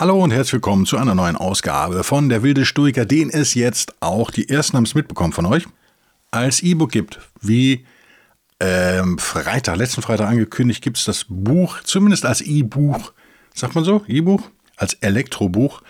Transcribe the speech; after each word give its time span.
Hallo 0.00 0.18
und 0.24 0.30
herzlich 0.30 0.54
willkommen 0.54 0.86
zu 0.86 0.96
einer 0.96 1.14
neuen 1.14 1.36
Ausgabe 1.36 2.04
von 2.04 2.30
Der 2.30 2.42
wilde 2.42 2.64
Stoiker, 2.64 3.04
den 3.04 3.28
es 3.28 3.52
jetzt 3.52 3.96
auch, 4.00 4.30
die 4.30 4.48
ersten 4.48 4.78
haben 4.78 4.84
es 4.84 4.94
mitbekommen 4.94 5.34
von 5.34 5.44
euch, 5.44 5.66
als 6.30 6.62
E-Book 6.62 6.90
gibt. 6.90 7.20
Wie 7.42 7.84
ähm, 8.60 9.18
Freitag, 9.18 9.76
letzten 9.76 10.00
Freitag 10.00 10.28
angekündigt, 10.30 10.82
gibt 10.82 10.96
es 10.96 11.04
das 11.04 11.26
Buch, 11.28 11.82
zumindest 11.82 12.24
als 12.24 12.40
E-Buch, 12.40 13.12
sagt 13.52 13.74
man 13.74 13.84
so, 13.84 14.02
E-Buch, 14.08 14.40
als 14.78 14.94
Elektrobuch 14.94 15.82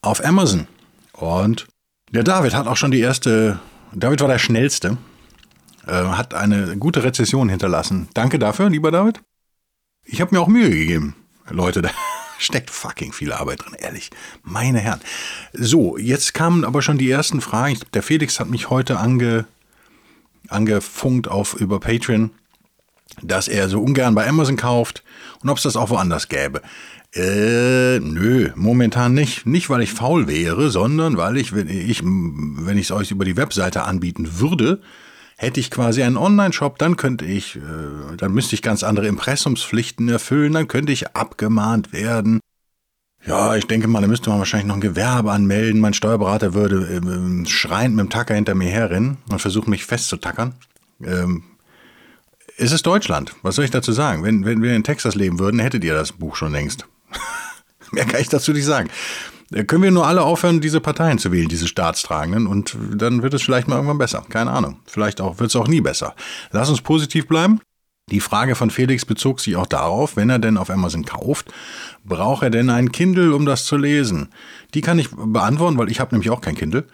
auf 0.00 0.24
Amazon. 0.24 0.66
Und 1.12 1.66
der 2.12 2.24
David 2.24 2.54
hat 2.54 2.66
auch 2.66 2.78
schon 2.78 2.92
die 2.92 3.00
erste, 3.00 3.60
David 3.92 4.22
war 4.22 4.28
der 4.28 4.38
schnellste, 4.38 4.96
äh, 5.86 5.92
hat 5.92 6.32
eine 6.32 6.78
gute 6.78 7.04
Rezession 7.04 7.50
hinterlassen. 7.50 8.08
Danke 8.14 8.38
dafür, 8.38 8.70
lieber 8.70 8.90
David. 8.90 9.20
Ich 10.02 10.22
habe 10.22 10.34
mir 10.34 10.40
auch 10.40 10.48
Mühe 10.48 10.70
gegeben, 10.70 11.14
Leute. 11.50 11.82
Steckt 12.38 12.70
fucking 12.70 13.12
viel 13.12 13.32
Arbeit 13.32 13.64
drin, 13.64 13.74
ehrlich. 13.78 14.10
Meine 14.42 14.80
Herren. 14.80 15.00
So, 15.52 15.96
jetzt 15.96 16.34
kamen 16.34 16.64
aber 16.64 16.82
schon 16.82 16.98
die 16.98 17.10
ersten 17.10 17.40
Fragen. 17.40 17.78
Der 17.92 18.02
Felix 18.02 18.40
hat 18.40 18.48
mich 18.48 18.70
heute 18.70 18.98
ange, 18.98 19.46
angefunkt 20.48 21.28
auf 21.28 21.54
über 21.54 21.80
Patreon, 21.80 22.30
dass 23.22 23.48
er 23.48 23.68
so 23.68 23.80
ungern 23.80 24.14
bei 24.14 24.28
Amazon 24.28 24.56
kauft 24.56 25.02
und 25.40 25.48
ob 25.48 25.58
es 25.58 25.62
das 25.62 25.76
auch 25.76 25.90
woanders 25.90 26.28
gäbe. 26.28 26.62
Äh, 27.14 28.00
nö, 28.00 28.50
momentan 28.56 29.14
nicht. 29.14 29.46
Nicht, 29.46 29.70
weil 29.70 29.82
ich 29.82 29.92
faul 29.92 30.26
wäre, 30.26 30.70
sondern 30.70 31.16
weil 31.16 31.36
ich, 31.36 31.54
wenn 31.54 31.68
ich, 31.68 32.02
wenn 32.02 32.76
ich 32.76 32.86
es 32.86 32.90
euch 32.90 33.12
über 33.12 33.24
die 33.24 33.36
Webseite 33.36 33.84
anbieten 33.84 34.40
würde, 34.40 34.80
Hätte 35.36 35.60
ich 35.60 35.70
quasi 35.70 36.02
einen 36.02 36.16
Online-Shop, 36.16 36.78
dann 36.78 36.96
könnte 36.96 37.24
ich, 37.24 37.56
äh, 37.56 38.16
dann 38.16 38.32
müsste 38.32 38.54
ich 38.54 38.62
ganz 38.62 38.82
andere 38.82 39.08
Impressumspflichten 39.08 40.08
erfüllen, 40.08 40.52
dann 40.52 40.68
könnte 40.68 40.92
ich 40.92 41.16
abgemahnt 41.16 41.92
werden. 41.92 42.40
Ja, 43.26 43.56
ich 43.56 43.66
denke 43.66 43.88
mal, 43.88 44.02
da 44.02 44.06
müsste 44.06 44.30
man 44.30 44.38
wahrscheinlich 44.38 44.68
noch 44.68 44.76
ein 44.76 44.80
Gewerbe 44.80 45.32
anmelden. 45.32 45.80
Mein 45.80 45.94
Steuerberater 45.94 46.52
würde 46.54 46.86
äh, 46.86 47.46
schreiend 47.48 47.96
mit 47.96 48.04
dem 48.04 48.10
Tacker 48.10 48.34
hinter 48.34 48.54
mir 48.54 48.68
herrennen 48.70 49.16
und 49.30 49.40
versuchen, 49.40 49.70
mich 49.70 49.86
festzutackern. 49.86 50.54
Ähm, 51.02 51.42
es 52.56 52.70
ist 52.70 52.86
Deutschland. 52.86 53.34
Was 53.42 53.56
soll 53.56 53.64
ich 53.64 53.70
dazu 53.70 53.92
sagen? 53.92 54.22
Wenn, 54.22 54.44
wenn 54.44 54.62
wir 54.62 54.76
in 54.76 54.84
Texas 54.84 55.14
leben 55.14 55.38
würden, 55.38 55.58
hättet 55.58 55.82
ihr 55.84 55.94
das 55.94 56.12
Buch 56.12 56.36
schon 56.36 56.52
längst. 56.52 56.86
Mehr 57.92 58.04
kann 58.04 58.20
ich 58.20 58.28
dazu 58.28 58.52
nicht 58.52 58.66
sagen. 58.66 58.90
Können 59.66 59.84
wir 59.84 59.92
nur 59.92 60.06
alle 60.06 60.22
aufhören, 60.22 60.60
diese 60.60 60.80
Parteien 60.80 61.18
zu 61.18 61.30
wählen, 61.30 61.48
diese 61.48 61.68
Staatstragenden, 61.68 62.48
und 62.48 62.76
dann 62.92 63.22
wird 63.22 63.34
es 63.34 63.42
vielleicht 63.42 63.68
mal 63.68 63.76
irgendwann 63.76 63.98
besser. 63.98 64.24
Keine 64.28 64.50
Ahnung. 64.50 64.80
Vielleicht 64.84 65.20
auch, 65.20 65.38
wird 65.38 65.50
es 65.50 65.56
auch 65.56 65.68
nie 65.68 65.80
besser. 65.80 66.16
Lass 66.50 66.68
uns 66.68 66.80
positiv 66.80 67.28
bleiben. 67.28 67.60
Die 68.10 68.20
Frage 68.20 68.54
von 68.54 68.70
Felix 68.70 69.06
bezog 69.06 69.40
sich 69.40 69.56
auch 69.56 69.66
darauf, 69.66 70.16
wenn 70.16 70.28
er 70.28 70.38
denn 70.38 70.58
auf 70.58 70.70
Amazon 70.70 71.04
kauft, 71.04 71.52
braucht 72.04 72.42
er 72.42 72.50
denn 72.50 72.68
ein 72.68 72.92
Kindle, 72.92 73.34
um 73.34 73.46
das 73.46 73.64
zu 73.64 73.76
lesen? 73.76 74.28
Die 74.74 74.82
kann 74.82 74.98
ich 74.98 75.08
beantworten, 75.10 75.78
weil 75.78 75.90
ich 75.90 76.00
habe 76.00 76.14
nämlich 76.14 76.30
auch 76.30 76.42
kein 76.42 76.54
Kindle. 76.54 76.84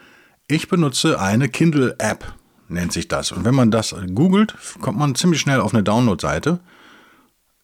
Ich 0.47 0.69
benutze 0.69 1.19
eine 1.19 1.49
Kindle-App, 1.49 2.33
nennt 2.69 2.93
sich 2.93 3.07
das. 3.07 3.31
Und 3.31 3.43
wenn 3.43 3.55
man 3.55 3.71
das 3.71 3.93
googelt, 4.13 4.55
kommt 4.79 4.99
man 4.99 5.15
ziemlich 5.15 5.41
schnell 5.41 5.59
auf 5.59 5.73
eine 5.73 5.83
Download-Seite. 5.83 6.59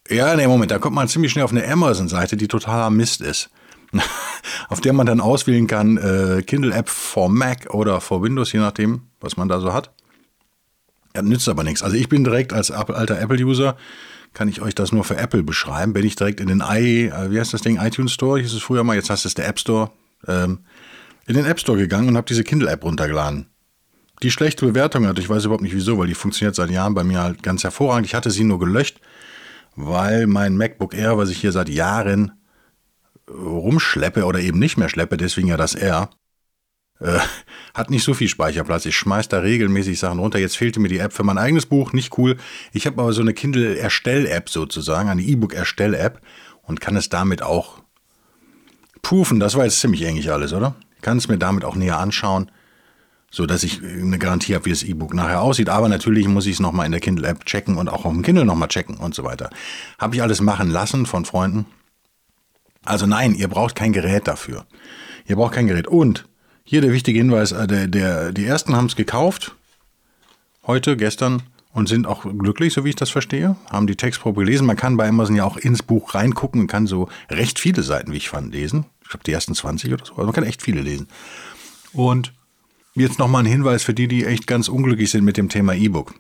Ja, 0.10 0.36
nee, 0.36 0.48
Moment, 0.48 0.72
da 0.72 0.80
kommt 0.80 0.96
man 0.96 1.08
ziemlich 1.08 1.32
schnell 1.32 1.46
auf 1.46 1.52
eine 1.52 1.66
Amazon-Seite, 1.66 2.36
die 2.36 2.48
totaler 2.48 2.90
Mist 2.90 3.22
ist. 3.22 3.50
auf 4.70 4.82
der 4.82 4.94
man 4.94 5.06
dann 5.06 5.22
auswählen 5.22 5.68
kann, 5.68 5.98
äh, 5.98 6.42
Kindle-App 6.42 6.90
for 6.90 7.30
Mac 7.30 7.74
oder 7.74 8.02
for 8.02 8.22
Windows, 8.22 8.52
je 8.52 8.60
nachdem, 8.60 9.04
was 9.20 9.38
man 9.38 9.48
da 9.48 9.60
so 9.60 9.74
hat. 9.74 9.92
Ja, 11.16 11.22
nützt 11.22 11.50
aber 11.50 11.64
nichts. 11.64 11.82
Also 11.82 11.96
ich 11.96 12.10
bin 12.10 12.24
direkt 12.24 12.54
als 12.54 12.70
alter 12.72 13.20
Apple-User, 13.20 13.78
kann 14.34 14.50
ich 14.50 14.62
euch 14.62 14.76
das 14.76 14.92
nur 14.92 15.04
für 15.04 15.18
Apple 15.18 15.44
beschreiben. 15.44 15.94
Bin 15.94 16.06
ich 16.06 16.16
direkt 16.16 16.40
in 16.40 16.48
den 16.48 16.62
i, 16.62 17.06
äh, 17.06 17.32
wie 17.32 17.40
heißt 17.40 17.54
das 17.54 17.62
Ding, 17.62 17.78
iTunes 17.78 18.14
Store, 18.14 18.40
hieß 18.40 18.54
es 18.54 18.62
früher 18.62 18.84
mal, 18.84 18.96
jetzt 18.96 19.10
heißt 19.10 19.26
es 19.26 19.34
der 19.34 19.48
App 19.48 19.60
Store, 19.60 19.92
ähm, 20.28 20.60
in 21.26 21.36
den 21.36 21.46
App 21.46 21.60
Store 21.60 21.78
gegangen 21.78 22.10
und 22.10 22.18
habe 22.18 22.28
diese 22.28 22.44
Kindle-App 22.44 22.84
runtergeladen. 22.84 23.48
Die 24.24 24.32
schlechte 24.32 24.66
Bewertung 24.66 25.06
hatte, 25.06 25.22
ich 25.22 25.30
weiß 25.30 25.46
überhaupt 25.46 25.64
nicht 25.64 25.76
wieso, 25.76 25.98
weil 25.98 26.08
die 26.08 26.16
funktioniert 26.16 26.56
seit 26.56 26.72
Jahren 26.72 26.94
bei 26.94 27.04
mir 27.04 27.22
halt 27.22 27.44
ganz 27.44 27.64
hervorragend. 27.64 28.08
Ich 28.08 28.16
hatte 28.16 28.32
sie 28.32 28.44
nur 28.44 28.60
gelöscht, 28.60 29.00
weil 29.76 30.26
mein 30.26 30.58
MacBook 30.58 30.96
Air, 30.96 31.18
was 31.18 31.30
ich 31.30 31.38
hier 31.38 31.52
seit 31.52 31.70
Jahren 31.70 32.32
rumschleppe 33.30 34.26
oder 34.26 34.40
eben 34.40 34.60
nicht 34.60 34.78
mehr 34.78 34.90
schleppe, 34.90 35.18
deswegen 35.18 35.48
ja 35.48 35.58
das 35.58 35.76
R, 35.76 36.10
äh, 37.00 37.20
hat 37.74 37.90
nicht 37.90 38.04
so 38.04 38.14
viel 38.14 38.28
Speicherplatz. 38.28 38.86
Ich 38.86 38.98
schmeiß 38.98 39.28
da 39.28 39.40
regelmäßig 39.40 40.00
Sachen 40.00 40.20
runter. 40.20 40.40
Jetzt 40.40 40.58
fehlte 40.58 40.80
mir 40.80 40.88
die 40.88 40.98
App 40.98 41.14
für 41.14 41.24
mein 41.24 41.38
eigenes 41.38 41.66
Buch, 41.66 41.94
nicht 41.94 42.18
cool. 42.18 42.38
Ich 42.74 42.88
habe 42.88 43.02
aber 43.02 43.14
so 43.14 43.22
eine 43.22 43.34
Kindle-Erstell-App 43.34 44.50
sozusagen, 44.50 45.10
eine 45.10 45.22
E-Book-Erstell-App 45.22 46.22
und 46.64 46.82
kann 46.82 46.96
es 46.96 47.10
damit 47.10 47.44
auch 47.44 47.80
prüfen. 49.02 49.40
Das 49.40 49.56
war 49.56 49.66
jetzt 49.66 49.80
ziemlich 49.80 50.02
ähnlich 50.02 50.32
alles, 50.32 50.54
oder? 50.54 50.76
Kann 51.02 51.18
es 51.18 51.28
mir 51.28 51.38
damit 51.38 51.64
auch 51.64 51.76
näher 51.76 52.00
anschauen, 52.00 52.50
so 53.30 53.46
dass 53.46 53.64
ich 53.64 53.84
eine 53.84 54.18
Garantie 54.18 54.56
habe, 54.56 54.66
wie 54.66 54.72
das 54.72 54.82
E-Book 54.82 55.14
nachher 55.14 55.42
aussieht. 55.42 55.70
Aber 55.70 55.88
natürlich 55.88 56.28
muss 56.28 56.48
ich 56.48 56.54
es 56.54 56.60
nochmal 56.60 56.88
in 56.88 56.92
der 56.92 57.02
Kindle-App 57.02 57.46
checken 57.46 57.78
und 57.78 57.90
auch 57.90 58.06
auf 58.06 58.14
dem 58.14 58.24
Kindle 58.24 58.46
nochmal 58.46 58.70
checken 58.70 58.98
und 58.98 59.14
so 59.14 59.24
weiter. 59.24 59.52
Habe 60.00 60.16
ich 60.16 60.24
alles 60.24 60.42
machen 60.42 60.72
lassen 60.72 61.06
von 61.06 61.26
Freunden. 61.26 61.68
Also 62.88 63.06
nein, 63.06 63.36
ihr 63.36 63.48
braucht 63.48 63.76
kein 63.76 63.92
Gerät 63.92 64.28
dafür. 64.28 64.66
Ihr 65.26 65.36
braucht 65.36 65.54
kein 65.54 65.68
Gerät. 65.68 65.88
Und 65.88 66.28
hier 66.64 66.82
der 66.82 66.94
wichtige 66.94 67.20
Hinweis, 67.20 67.52
äh, 67.52 67.68
der, 67.68 67.88
der, 67.88 68.32
die 68.32 68.46
ersten 68.46 68.76
haben 68.76 68.86
es 68.86 68.96
gekauft, 68.96 69.56
heute, 70.66 70.96
gestern, 70.96 71.44
und 71.74 71.88
sind 71.88 72.08
auch 72.08 72.24
glücklich, 72.24 72.74
so 72.74 72.86
wie 72.86 72.90
ich 72.90 72.96
das 72.96 73.10
verstehe, 73.10 73.56
haben 73.70 73.88
die 73.88 73.96
Textprobe 73.96 74.42
gelesen. 74.42 74.66
Man 74.66 74.78
kann 74.78 74.98
bei 74.98 75.08
Amazon 75.08 75.36
ja 75.36 75.44
auch 75.44 75.58
ins 75.58 75.84
Buch 75.84 76.16
reingucken 76.16 76.62
und 76.62 76.68
kann 76.68 76.88
so 76.88 77.08
recht 77.30 77.60
viele 77.60 77.84
Seiten, 77.84 78.12
wie 78.14 78.18
ich 78.18 78.30
fand, 78.30 78.54
lesen. 78.54 78.86
Ich 79.04 79.10
glaube, 79.10 79.24
die 79.26 79.32
ersten 79.32 79.54
20 79.54 79.94
oder 79.94 80.06
so. 80.06 80.14
Also 80.14 80.26
man 80.26 80.34
kann 80.34 80.44
echt 80.44 80.64
viele 80.64 80.82
lesen. 80.82 81.08
Und 81.94 82.34
jetzt 82.96 83.20
nochmal 83.20 83.44
ein 83.44 83.52
Hinweis 83.52 83.84
für 83.84 83.94
die, 83.94 84.08
die 84.08 84.26
echt 84.26 84.48
ganz 84.48 84.70
unglücklich 84.70 85.12
sind 85.12 85.24
mit 85.24 85.38
dem 85.38 85.50
Thema 85.50 85.74
E-Book. 85.76 86.16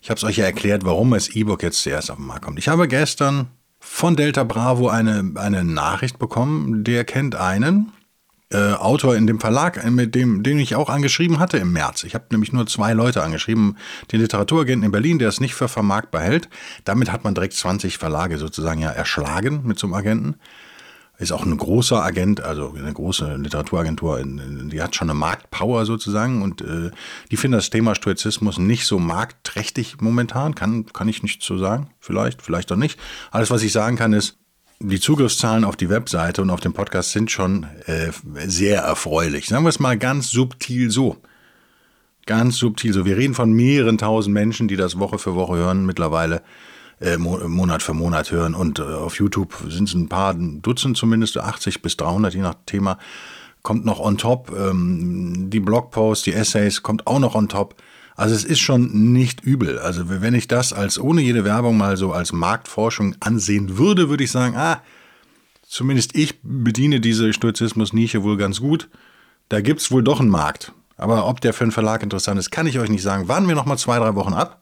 Ich 0.00 0.10
habe 0.10 0.18
es 0.18 0.24
euch 0.24 0.36
ja 0.36 0.44
erklärt, 0.44 0.84
warum 0.84 1.10
das 1.10 1.28
E-Book 1.28 1.62
jetzt 1.62 1.82
zuerst 1.82 2.10
auf 2.10 2.16
den 2.16 2.26
Markt 2.26 2.44
kommt. 2.44 2.58
Ich 2.58 2.68
habe 2.68 2.86
gestern 2.86 3.48
von 3.80 4.14
Delta 4.14 4.44
Bravo 4.44 4.88
eine, 4.88 5.32
eine 5.34 5.64
Nachricht 5.64 6.18
bekommen, 6.18 6.84
der 6.84 7.04
kennt 7.04 7.34
einen 7.34 7.92
äh, 8.52 8.72
Autor 8.72 9.16
in 9.16 9.26
dem 9.26 9.40
Verlag, 9.40 9.82
äh, 9.82 9.90
mit 9.90 10.14
dem, 10.14 10.42
den 10.42 10.58
ich 10.58 10.74
auch 10.74 10.90
angeschrieben 10.90 11.38
hatte 11.38 11.56
im 11.58 11.72
März. 11.72 12.04
Ich 12.04 12.14
habe 12.14 12.26
nämlich 12.30 12.52
nur 12.52 12.66
zwei 12.66 12.92
Leute 12.92 13.22
angeschrieben, 13.22 13.76
den 14.12 14.20
Literaturagenten 14.20 14.84
in 14.84 14.92
Berlin, 14.92 15.18
der 15.18 15.28
es 15.28 15.40
nicht 15.40 15.54
für 15.54 15.68
vermarktbar 15.68 16.22
hält. 16.22 16.48
Damit 16.84 17.10
hat 17.12 17.24
man 17.24 17.34
direkt 17.34 17.54
20 17.54 17.98
Verlage 17.98 18.38
sozusagen 18.38 18.80
ja 18.80 18.90
erschlagen 18.90 19.62
mit 19.64 19.78
so 19.78 19.86
einem 19.86 19.94
Agenten 19.94 20.34
ist 21.20 21.32
auch 21.32 21.44
ein 21.44 21.56
großer 21.56 22.02
Agent, 22.02 22.40
also 22.40 22.74
eine 22.76 22.92
große 22.92 23.36
Literaturagentur, 23.36 24.22
die 24.24 24.82
hat 24.82 24.96
schon 24.96 25.10
eine 25.10 25.18
Marktpower 25.18 25.84
sozusagen 25.84 26.40
und 26.40 26.62
äh, 26.62 26.90
die 27.30 27.36
finden 27.36 27.56
das 27.56 27.68
Thema 27.68 27.94
Stoizismus 27.94 28.58
nicht 28.58 28.86
so 28.86 28.98
marktträchtig 28.98 30.00
momentan, 30.00 30.54
kann, 30.54 30.86
kann 30.86 31.08
ich 31.08 31.22
nicht 31.22 31.42
so 31.42 31.58
sagen, 31.58 31.90
vielleicht, 32.00 32.40
vielleicht 32.40 32.72
auch 32.72 32.76
nicht. 32.76 32.98
Alles, 33.30 33.50
was 33.50 33.62
ich 33.62 33.70
sagen 33.72 33.96
kann, 33.96 34.14
ist, 34.14 34.38
die 34.80 34.98
Zugriffszahlen 34.98 35.64
auf 35.64 35.76
die 35.76 35.90
Webseite 35.90 36.40
und 36.40 36.48
auf 36.48 36.60
den 36.60 36.72
Podcast 36.72 37.12
sind 37.12 37.30
schon 37.30 37.64
äh, 37.84 38.12
sehr 38.46 38.80
erfreulich. 38.80 39.46
Sagen 39.46 39.64
wir 39.64 39.68
es 39.68 39.78
mal 39.78 39.98
ganz 39.98 40.30
subtil 40.30 40.90
so. 40.90 41.18
Ganz 42.24 42.56
subtil 42.56 42.94
so. 42.94 43.04
Wir 43.04 43.18
reden 43.18 43.34
von 43.34 43.52
mehreren 43.52 43.98
tausend 43.98 44.32
Menschen, 44.32 44.68
die 44.68 44.76
das 44.76 44.98
Woche 44.98 45.18
für 45.18 45.34
Woche 45.34 45.56
hören 45.56 45.84
mittlerweile 45.84 46.40
äh, 47.00 47.16
Monat 47.16 47.82
für 47.82 47.94
Monat 47.94 48.30
hören. 48.30 48.54
Und 48.54 48.78
äh, 48.78 48.82
auf 48.82 49.18
YouTube 49.18 49.54
sind 49.68 49.88
es 49.88 49.94
ein 49.94 50.08
paar 50.08 50.34
Dutzend 50.34 50.96
zumindest, 50.96 51.38
80 51.38 51.82
bis 51.82 51.96
300, 51.96 52.34
je 52.34 52.40
nach 52.40 52.54
Thema. 52.66 52.98
Kommt 53.62 53.84
noch 53.84 54.00
on 54.00 54.18
top. 54.18 54.52
Ähm, 54.56 55.50
die 55.50 55.60
Blogposts, 55.60 56.24
die 56.24 56.32
Essays 56.32 56.82
kommt 56.82 57.06
auch 57.06 57.18
noch 57.18 57.34
on 57.34 57.48
top. 57.48 57.76
Also 58.16 58.34
es 58.34 58.44
ist 58.44 58.60
schon 58.60 59.12
nicht 59.12 59.42
übel. 59.42 59.78
Also 59.78 60.04
wenn 60.08 60.34
ich 60.34 60.46
das 60.46 60.72
als 60.72 60.98
ohne 60.98 61.22
jede 61.22 61.44
Werbung 61.44 61.78
mal 61.78 61.96
so 61.96 62.12
als 62.12 62.32
Marktforschung 62.32 63.16
ansehen 63.20 63.78
würde, 63.78 64.10
würde 64.10 64.24
ich 64.24 64.30
sagen, 64.30 64.56
ah, 64.56 64.82
zumindest 65.66 66.14
ich 66.14 66.38
bediene 66.42 67.00
diese 67.00 67.32
Stoizismus-Nische 67.32 68.22
wohl 68.22 68.36
ganz 68.36 68.60
gut. 68.60 68.90
Da 69.48 69.62
gibt 69.62 69.80
es 69.80 69.90
wohl 69.90 70.02
doch 70.02 70.20
einen 70.20 70.28
Markt. 70.28 70.72
Aber 70.98 71.26
ob 71.26 71.40
der 71.40 71.54
für 71.54 71.64
einen 71.64 71.72
Verlag 71.72 72.02
interessant 72.02 72.38
ist, 72.38 72.50
kann 72.50 72.66
ich 72.66 72.78
euch 72.78 72.90
nicht 72.90 73.02
sagen. 73.02 73.26
Warten 73.28 73.48
wir 73.48 73.54
noch 73.54 73.64
mal 73.64 73.78
zwei, 73.78 73.98
drei 73.98 74.14
Wochen 74.14 74.34
ab. 74.34 74.60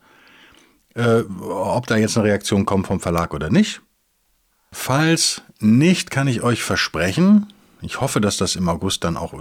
Äh, 0.98 1.22
ob 1.40 1.86
da 1.86 1.96
jetzt 1.96 2.18
eine 2.18 2.26
Reaktion 2.26 2.66
kommt 2.66 2.88
vom 2.88 3.00
Verlag 3.00 3.32
oder 3.32 3.50
nicht. 3.50 3.80
Falls 4.72 5.42
nicht, 5.60 6.10
kann 6.10 6.28
ich 6.28 6.42
euch 6.42 6.62
versprechen, 6.62 7.46
ich 7.80 8.00
hoffe, 8.00 8.20
dass 8.20 8.36
das 8.36 8.56
im 8.56 8.68
August 8.68 9.04
dann 9.04 9.16
auch 9.16 9.32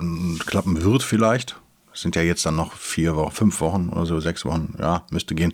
klappen 0.45 0.83
wird 0.83 1.03
vielleicht. 1.03 1.59
Es 1.91 2.01
sind 2.01 2.15
ja 2.15 2.21
jetzt 2.21 2.45
dann 2.45 2.55
noch 2.55 2.73
vier 2.73 3.15
Wochen, 3.15 3.31
fünf 3.31 3.59
Wochen 3.59 3.89
oder 3.89 4.05
so, 4.05 4.19
sechs 4.19 4.45
Wochen, 4.45 4.75
ja, 4.79 5.05
müsste 5.09 5.33
gehen, 5.33 5.53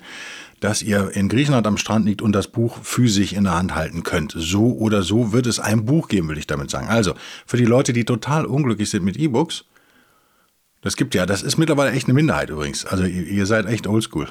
dass 0.59 0.81
ihr 0.81 1.11
in 1.11 1.29
Griechenland 1.29 1.65
am 1.65 1.77
Strand 1.77 2.05
liegt 2.05 2.21
und 2.21 2.33
das 2.33 2.49
Buch 2.49 2.77
physisch 2.83 3.31
in 3.31 3.45
der 3.45 3.55
Hand 3.55 3.73
halten 3.73 4.03
könnt. 4.03 4.33
So 4.35 4.73
oder 4.73 5.01
so 5.01 5.31
wird 5.31 5.47
es 5.47 5.59
ein 5.59 5.85
Buch 5.85 6.09
geben, 6.09 6.27
will 6.27 6.37
ich 6.37 6.47
damit 6.47 6.69
sagen. 6.69 6.89
Also, 6.89 7.15
für 7.45 7.57
die 7.57 7.65
Leute, 7.65 7.93
die 7.93 8.03
total 8.03 8.45
unglücklich 8.45 8.89
sind 8.89 9.05
mit 9.05 9.17
E-Books, 9.17 9.63
das 10.81 10.97
gibt 10.97 11.15
ja, 11.15 11.25
das 11.25 11.41
ist 11.43 11.57
mittlerweile 11.57 11.91
echt 11.91 12.07
eine 12.07 12.13
Minderheit 12.13 12.49
übrigens. 12.49 12.85
Also 12.85 13.05
ihr, 13.05 13.25
ihr 13.25 13.45
seid 13.45 13.65
echt 13.65 13.87
oldschool. 13.87 14.27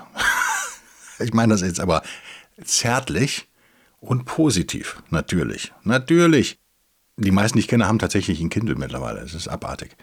Ich 1.22 1.32
meine 1.32 1.54
das 1.54 1.62
jetzt 1.62 1.80
aber 1.80 2.02
zärtlich 2.64 3.48
und 4.00 4.24
positiv, 4.24 5.02
natürlich. 5.10 5.72
Natürlich. 5.84 6.58
Die 7.16 7.30
meisten, 7.30 7.58
die 7.58 7.60
ich 7.60 7.68
kenne, 7.68 7.86
haben 7.86 7.98
tatsächlich 7.98 8.40
ein 8.40 8.50
Kindle 8.50 8.74
mittlerweile. 8.74 9.20
Es 9.20 9.34
ist 9.34 9.48
abartig. 9.48 9.96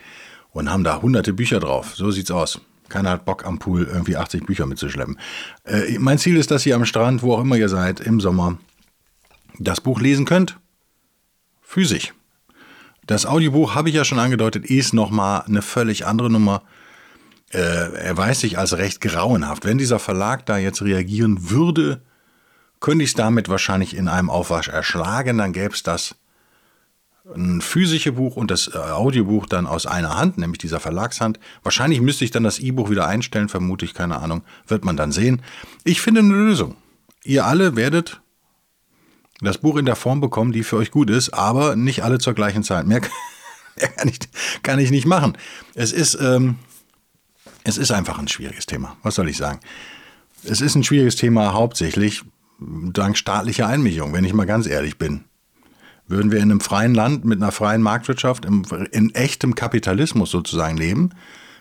Und 0.52 0.72
haben 0.72 0.84
da 0.84 1.02
hunderte 1.02 1.34
Bücher 1.34 1.60
drauf. 1.60 1.96
So 1.96 2.12
sieht's 2.12 2.32
aus. 2.32 2.62
Keiner 2.88 3.12
hat 3.12 3.26
Bock 3.26 3.46
am 3.46 3.60
Pool 3.60 3.84
irgendwie 3.84 4.18
80 4.18 4.46
Bücher 4.46 4.66
mitzuschleppen. 4.66 5.20
Äh, 5.64 5.98
mein 6.00 6.18
Ziel 6.18 6.38
ist, 6.38 6.50
dass 6.52 6.66
ihr 6.66 6.76
am 6.76 6.86
Strand, 6.86 7.22
wo 7.22 7.34
auch 7.34 7.42
immer 7.42 7.56
ihr 7.56 7.70
seid, 7.70 8.00
im 8.00 8.20
Sommer 8.20 8.58
das 9.60 9.82
Buch 9.82 10.00
lesen 10.00 10.26
könnt. 10.26 10.58
Physisch. 11.62 12.14
Das 13.06 13.26
Audiobuch, 13.26 13.76
habe 13.76 13.90
ich 13.90 13.96
ja 13.96 14.06
schon 14.06 14.20
angedeutet, 14.20 14.66
ist 14.66 14.94
nochmal 14.94 15.44
eine 15.48 15.62
völlig 15.62 16.06
andere 16.06 16.30
Nummer. 16.30 16.64
Äh, 17.52 17.94
erweist 17.96 18.42
sich 18.42 18.58
als 18.58 18.78
recht 18.78 19.02
grauenhaft. 19.02 19.66
Wenn 19.66 19.80
dieser 19.80 20.00
Verlag 20.00 20.46
da 20.46 20.58
jetzt 20.58 20.82
reagieren 20.84 21.50
würde, 21.50 22.02
könnte 22.80 23.04
ich 23.04 23.12
es 23.12 23.16
damit 23.16 23.50
wahrscheinlich 23.50 23.96
in 23.96 24.08
einem 24.08 24.30
Aufwasch 24.30 24.68
erschlagen. 24.68 25.40
Dann 25.40 25.54
gäbe 25.54 25.74
es 25.74 25.82
das 25.82 26.16
ein 27.36 27.62
physische 27.62 28.12
Buch 28.14 28.36
und 28.36 28.52
das 28.52 28.72
äh, 28.74 28.78
Audiobuch 28.78 29.46
dann 29.46 29.68
aus 29.68 29.86
einer 29.86 30.18
Hand, 30.18 30.38
nämlich 30.38 30.60
dieser 30.60 30.80
Verlagshand. 30.80 31.40
Wahrscheinlich 31.64 32.02
müsste 32.02 32.26
ich 32.26 32.32
dann 32.32 32.44
das 32.44 32.60
E-Buch 32.60 32.90
wieder 32.90 33.08
einstellen, 33.08 33.50
vermute 33.50 33.86
ich, 33.86 33.94
keine 33.94 34.20
Ahnung, 34.20 34.44
wird 34.68 34.86
man 34.86 34.98
dann 34.98 35.12
sehen. 35.12 35.42
Ich 35.84 36.02
finde 36.02 36.22
eine 36.22 36.34
Lösung. 36.34 36.76
Ihr 37.24 37.46
alle 37.46 37.76
werdet 37.76 38.22
das 39.42 39.58
Buch 39.58 39.78
in 39.78 39.86
der 39.86 39.96
Form 39.96 40.22
bekommen, 40.22 40.52
die 40.52 40.64
für 40.64 40.78
euch 40.78 40.92
gut 40.92 41.10
ist, 41.10 41.34
aber 41.34 41.76
nicht 41.76 42.04
alle 42.04 42.20
zur 42.20 42.34
gleichen 42.34 42.64
Zeit. 42.64 42.88
Mehr, 42.88 43.02
kann, 43.98 44.08
ich, 44.08 44.20
kann 44.64 44.80
ich 44.80 44.92
nicht 44.92 45.06
machen. 45.06 45.38
Es 45.76 45.92
ist, 45.92 46.16
ähm, 46.20 46.56
es 47.64 47.78
ist 47.78 47.92
einfach 47.92 48.20
ein 48.20 48.28
schwieriges 48.28 48.66
Thema. 48.66 48.98
Was 49.04 49.16
soll 49.16 49.30
ich 49.30 49.38
sagen? 49.38 49.60
Es 50.44 50.62
ist 50.62 50.76
ein 50.76 50.84
schwieriges 50.84 51.16
Thema 51.16 51.54
hauptsächlich 51.54 52.24
dank 52.60 53.18
staatlicher 53.18 53.68
Einmischung, 53.68 54.14
wenn 54.14 54.26
ich 54.26 54.34
mal 54.34 54.46
ganz 54.46 54.68
ehrlich 54.68 54.98
bin. 54.98 55.24
Würden 56.08 56.32
wir 56.32 56.40
in 56.40 56.52
einem 56.52 56.60
freien 56.60 56.96
Land 56.96 57.24
mit 57.26 57.42
einer 57.42 57.52
freien 57.52 57.82
Marktwirtschaft, 57.82 58.46
im, 58.46 58.64
in 58.92 59.14
echtem 59.14 59.56
Kapitalismus 59.56 60.32
sozusagen 60.32 60.78
leben, 60.78 61.12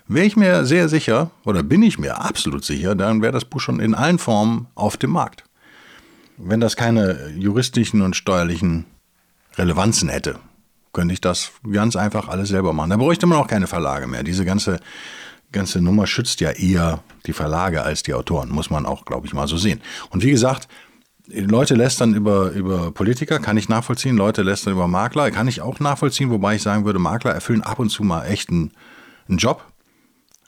wäre 0.07 0.27
ich 0.27 0.37
mir 0.37 0.65
sehr 0.65 0.89
sicher, 0.89 1.31
oder 1.45 1.63
bin 1.63 1.83
ich 1.83 1.99
mir 1.99 2.21
absolut 2.21 2.65
sicher, 2.65 2.95
dann 2.95 3.21
wäre 3.21 3.33
das 3.33 3.45
Buch 3.45 3.61
schon 3.61 3.79
in 3.79 3.95
allen 3.95 4.19
Formen 4.19 4.69
auf 4.75 4.97
dem 4.97 5.11
Markt 5.11 5.45
wenn 6.39 6.61
das 6.61 6.77
keine 6.77 7.31
juristischen 7.37 8.01
und 8.01 8.17
steuerlichen 8.17 8.87
Relevanzen 9.57 10.09
hätte, 10.09 10.39
könnte 10.93 11.13
ich 11.13 11.21
das 11.21 11.51
ganz 11.71 11.97
einfach 11.97 12.29
alles 12.29 12.49
selber 12.49 12.73
machen. 12.73 12.91
Da 12.91 12.97
bräuchte 12.97 13.27
man 13.27 13.39
auch 13.39 13.49
keine 13.49 13.67
Verlage 13.67 14.07
mehr. 14.07 14.23
Diese 14.23 14.45
ganze, 14.45 14.79
ganze 15.53 15.81
Nummer 15.81 16.07
schützt 16.07 16.41
ja 16.41 16.51
eher 16.51 17.03
die 17.27 17.33
Verlage 17.33 17.83
als 17.83 18.03
die 18.03 18.15
Autoren, 18.15 18.51
muss 18.51 18.71
man 18.71 18.87
auch, 18.87 19.05
glaube 19.05 19.27
ich, 19.27 19.33
mal 19.33 19.49
so 19.49 19.57
sehen. 19.57 19.81
Und 20.11 20.23
wie 20.23 20.31
gesagt, 20.31 20.69
Leute 21.31 21.75
lästern 21.75 22.15
über, 22.15 22.51
über 22.51 22.91
Politiker, 22.91 23.39
kann 23.39 23.57
ich 23.57 23.69
nachvollziehen. 23.69 24.17
Leute 24.17 24.43
lästern 24.43 24.73
über 24.73 24.89
Makler, 24.89 25.31
kann 25.31 25.49
ich 25.49 25.61
auch 25.61 25.79
nachvollziehen, 25.79 26.31
wobei 26.31 26.55
ich 26.55 26.63
sagen 26.63 26.85
würde, 26.85 26.99
Makler 26.99 27.33
erfüllen 27.33 27.63
ab 27.63 27.79
und 27.79 27.91
zu 27.91 28.03
mal 28.03 28.25
echt 28.25 28.49
einen, 28.49 28.73
einen 29.29 29.39
Job. 29.39 29.63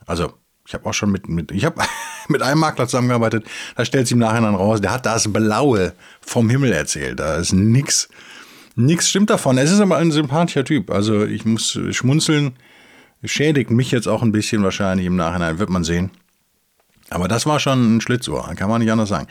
Also 0.07 0.33
ich 0.67 0.73
habe 0.73 0.87
auch 0.87 0.95
schon 0.95 1.11
mit, 1.11 1.29
mit 1.29 1.51
ich 1.53 1.65
habe 1.65 1.83
mit 2.29 2.43
einem 2.43 2.61
Makler 2.61 2.87
zusammengearbeitet, 2.87 3.45
da 3.77 3.85
stellt 3.85 4.07
sich 4.07 4.13
im 4.13 4.21
Nachhinein 4.21 4.55
raus, 4.55 4.81
der 4.81 4.93
hat 4.93 5.05
das 5.05 5.31
Blaue 5.31 5.93
vom 6.21 6.49
Himmel 6.49 6.73
erzählt. 6.73 7.21
Da 7.21 7.37
ist 7.37 7.53
nix, 7.53 8.09
nix 8.75 9.09
stimmt 9.09 9.29
davon. 9.29 9.59
Es 9.59 9.71
ist 9.71 9.81
aber 9.81 9.99
ein 9.99 10.13
sympathischer 10.13 10.65
Typ. 10.65 10.91
Also 10.91 11.25
ich 11.25 11.45
muss 11.45 11.79
schmunzeln, 11.91 12.55
schädigt 13.25 13.71
mich 13.71 13.91
jetzt 13.91 14.09
auch 14.09 14.23
ein 14.23 14.33
bisschen 14.33 14.63
wahrscheinlich 14.63 15.07
im 15.07 15.17
Nachhinein, 15.17 15.59
wird 15.59 15.71
man 15.71 15.85
sehen. 15.85 16.11
Aber 17.13 17.27
das 17.27 17.45
war 17.45 17.59
schon 17.59 17.97
ein 17.97 18.01
Schlitzohr, 18.01 18.49
kann 18.55 18.71
man 18.71 18.81
nicht 18.81 18.93
anders 18.93 19.09
sagen. 19.09 19.27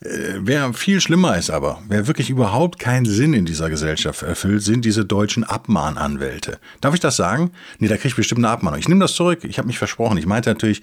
Äh, 0.00 0.38
wer 0.40 0.72
viel 0.72 1.00
schlimmer 1.02 1.36
ist 1.36 1.50
aber, 1.50 1.82
wer 1.86 2.06
wirklich 2.06 2.30
überhaupt 2.30 2.78
keinen 2.78 3.04
Sinn 3.04 3.34
in 3.34 3.44
dieser 3.44 3.68
Gesellschaft 3.68 4.22
erfüllt, 4.22 4.62
sind 4.62 4.86
diese 4.86 5.04
deutschen 5.04 5.44
Abmahnanwälte. 5.44 6.58
Darf 6.80 6.94
ich 6.94 7.00
das 7.00 7.16
sagen? 7.16 7.50
Nee, 7.78 7.88
da 7.88 7.96
kriege 7.96 8.08
ich 8.08 8.16
bestimmt 8.16 8.38
eine 8.38 8.50
Abmahnung. 8.50 8.80
Ich 8.80 8.88
nehme 8.88 9.00
das 9.00 9.14
zurück, 9.14 9.44
ich 9.44 9.58
habe 9.58 9.68
mich 9.68 9.78
versprochen. 9.78 10.16
Ich 10.16 10.26
meinte 10.26 10.48
natürlich, 10.48 10.80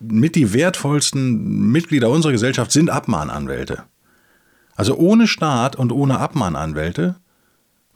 mit 0.00 0.36
die 0.36 0.52
wertvollsten 0.52 1.70
Mitglieder 1.72 2.08
unserer 2.08 2.32
Gesellschaft 2.32 2.70
sind 2.70 2.88
Abmahnanwälte. 2.88 3.82
Also 4.76 4.96
ohne 4.96 5.26
Staat 5.26 5.74
und 5.74 5.90
ohne 5.90 6.18
Abmahnanwälte 6.18 7.16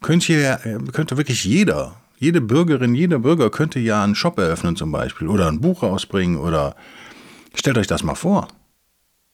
könnte, 0.01 0.83
könnte 0.93 1.17
wirklich 1.17 1.45
jeder, 1.45 1.97
jede 2.19 2.41
Bürgerin, 2.41 2.95
jeder 2.95 3.21
Bürger 3.21 3.51
könnte 3.51 3.79
ja 3.79 4.03
einen 4.03 4.15
Shop 4.15 4.39
eröffnen 4.39 4.77
zum 4.77 4.93
Beispiel 4.93 5.29
oder 5.29 5.49
ein 5.49 5.61
Buch 5.61 5.83
rausbringen 5.83 6.39
oder 6.39 6.75
Stellt 7.59 7.79
euch 7.79 7.87
das 7.89 8.05
mal 8.05 8.15
vor. 8.15 8.49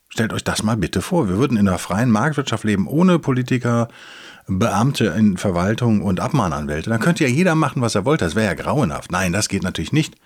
Stellt 0.09 0.33
euch 0.33 0.45
das 0.45 0.63
mal 0.63 0.77
bitte 0.77 1.03
vor. 1.03 1.29
Wir 1.29 1.37
würden 1.37 1.57
in 1.59 1.69
einer 1.69 1.79
freien 1.79 2.11
Marktwirtschaft 2.11 2.65
leben, 2.65 2.87
ohne 2.87 3.19
Politiker, 3.19 3.89
Beamte 4.47 5.07
in 5.07 5.37
Verwaltung 5.37 6.03
und 6.03 6.21
Abmahnanwälte. 6.21 6.89
Dann 6.89 7.01
könnte 7.01 7.25
ja 7.25 7.31
jeder 7.31 7.55
machen, 7.55 7.83
was 7.83 7.95
er 7.95 8.05
wollte. 8.05 8.25
Das 8.25 8.35
wäre 8.35 8.47
ja 8.47 8.55
grauenhaft. 8.55 9.11
Nein, 9.11 9.33
das 9.33 9.49
geht 9.49 9.63
natürlich 9.63 9.93
nicht. 9.93 10.17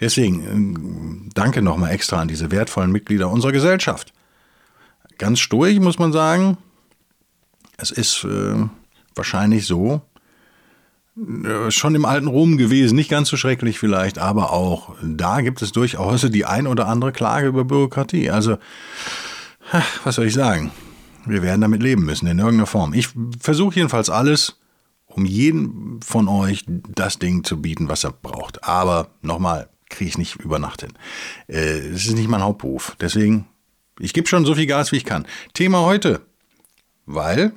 Deswegen 0.00 1.26
äh, 1.26 1.30
danke 1.34 1.62
nochmal 1.62 1.92
extra 1.92 2.20
an 2.20 2.28
diese 2.28 2.50
wertvollen 2.50 2.92
Mitglieder 2.92 3.30
unserer 3.30 3.52
Gesellschaft. 3.52 4.12
Ganz 5.18 5.40
sturig 5.40 5.80
muss 5.80 5.98
man 5.98 6.12
sagen. 6.12 6.58
Es 7.76 7.90
ist 7.90 8.24
äh, 8.24 8.54
wahrscheinlich 9.14 9.66
so, 9.66 10.02
schon 11.68 11.94
im 11.94 12.04
alten 12.04 12.26
Rom 12.26 12.56
gewesen, 12.56 12.96
nicht 12.96 13.10
ganz 13.10 13.28
so 13.28 13.36
schrecklich 13.36 13.78
vielleicht, 13.78 14.18
aber 14.18 14.52
auch 14.52 14.94
da 15.02 15.42
gibt 15.42 15.60
es 15.60 15.72
durchaus 15.72 16.22
die 16.22 16.46
ein 16.46 16.66
oder 16.66 16.88
andere 16.88 17.12
Klage 17.12 17.48
über 17.48 17.64
Bürokratie. 17.64 18.30
Also, 18.30 18.56
was 20.04 20.14
soll 20.14 20.26
ich 20.26 20.34
sagen? 20.34 20.70
Wir 21.26 21.42
werden 21.42 21.60
damit 21.60 21.82
leben 21.82 22.04
müssen, 22.04 22.26
in 22.26 22.38
irgendeiner 22.38 22.66
Form. 22.66 22.94
Ich 22.94 23.10
versuche 23.38 23.76
jedenfalls 23.76 24.10
alles, 24.10 24.58
um 25.06 25.24
jeden 25.24 26.00
von 26.02 26.28
euch 26.28 26.64
das 26.66 27.18
Ding 27.18 27.44
zu 27.44 27.60
bieten, 27.60 27.88
was 27.88 28.04
er 28.04 28.12
braucht. 28.12 28.64
Aber 28.64 29.10
nochmal, 29.20 29.68
kriege 29.88 30.08
ich 30.08 30.18
nicht 30.18 30.36
über 30.36 30.58
Nacht 30.58 30.80
hin. 30.80 30.94
Äh, 31.46 31.78
es 31.90 32.06
ist 32.06 32.14
nicht 32.14 32.28
mein 32.28 32.42
Hauptberuf. 32.42 32.96
Deswegen, 33.00 33.46
ich 34.00 34.14
gebe 34.14 34.26
schon 34.26 34.44
so 34.44 34.54
viel 34.54 34.66
Gas, 34.66 34.90
wie 34.90 34.96
ich 34.96 35.04
kann. 35.04 35.26
Thema 35.52 35.82
heute, 35.82 36.22
weil 37.06 37.52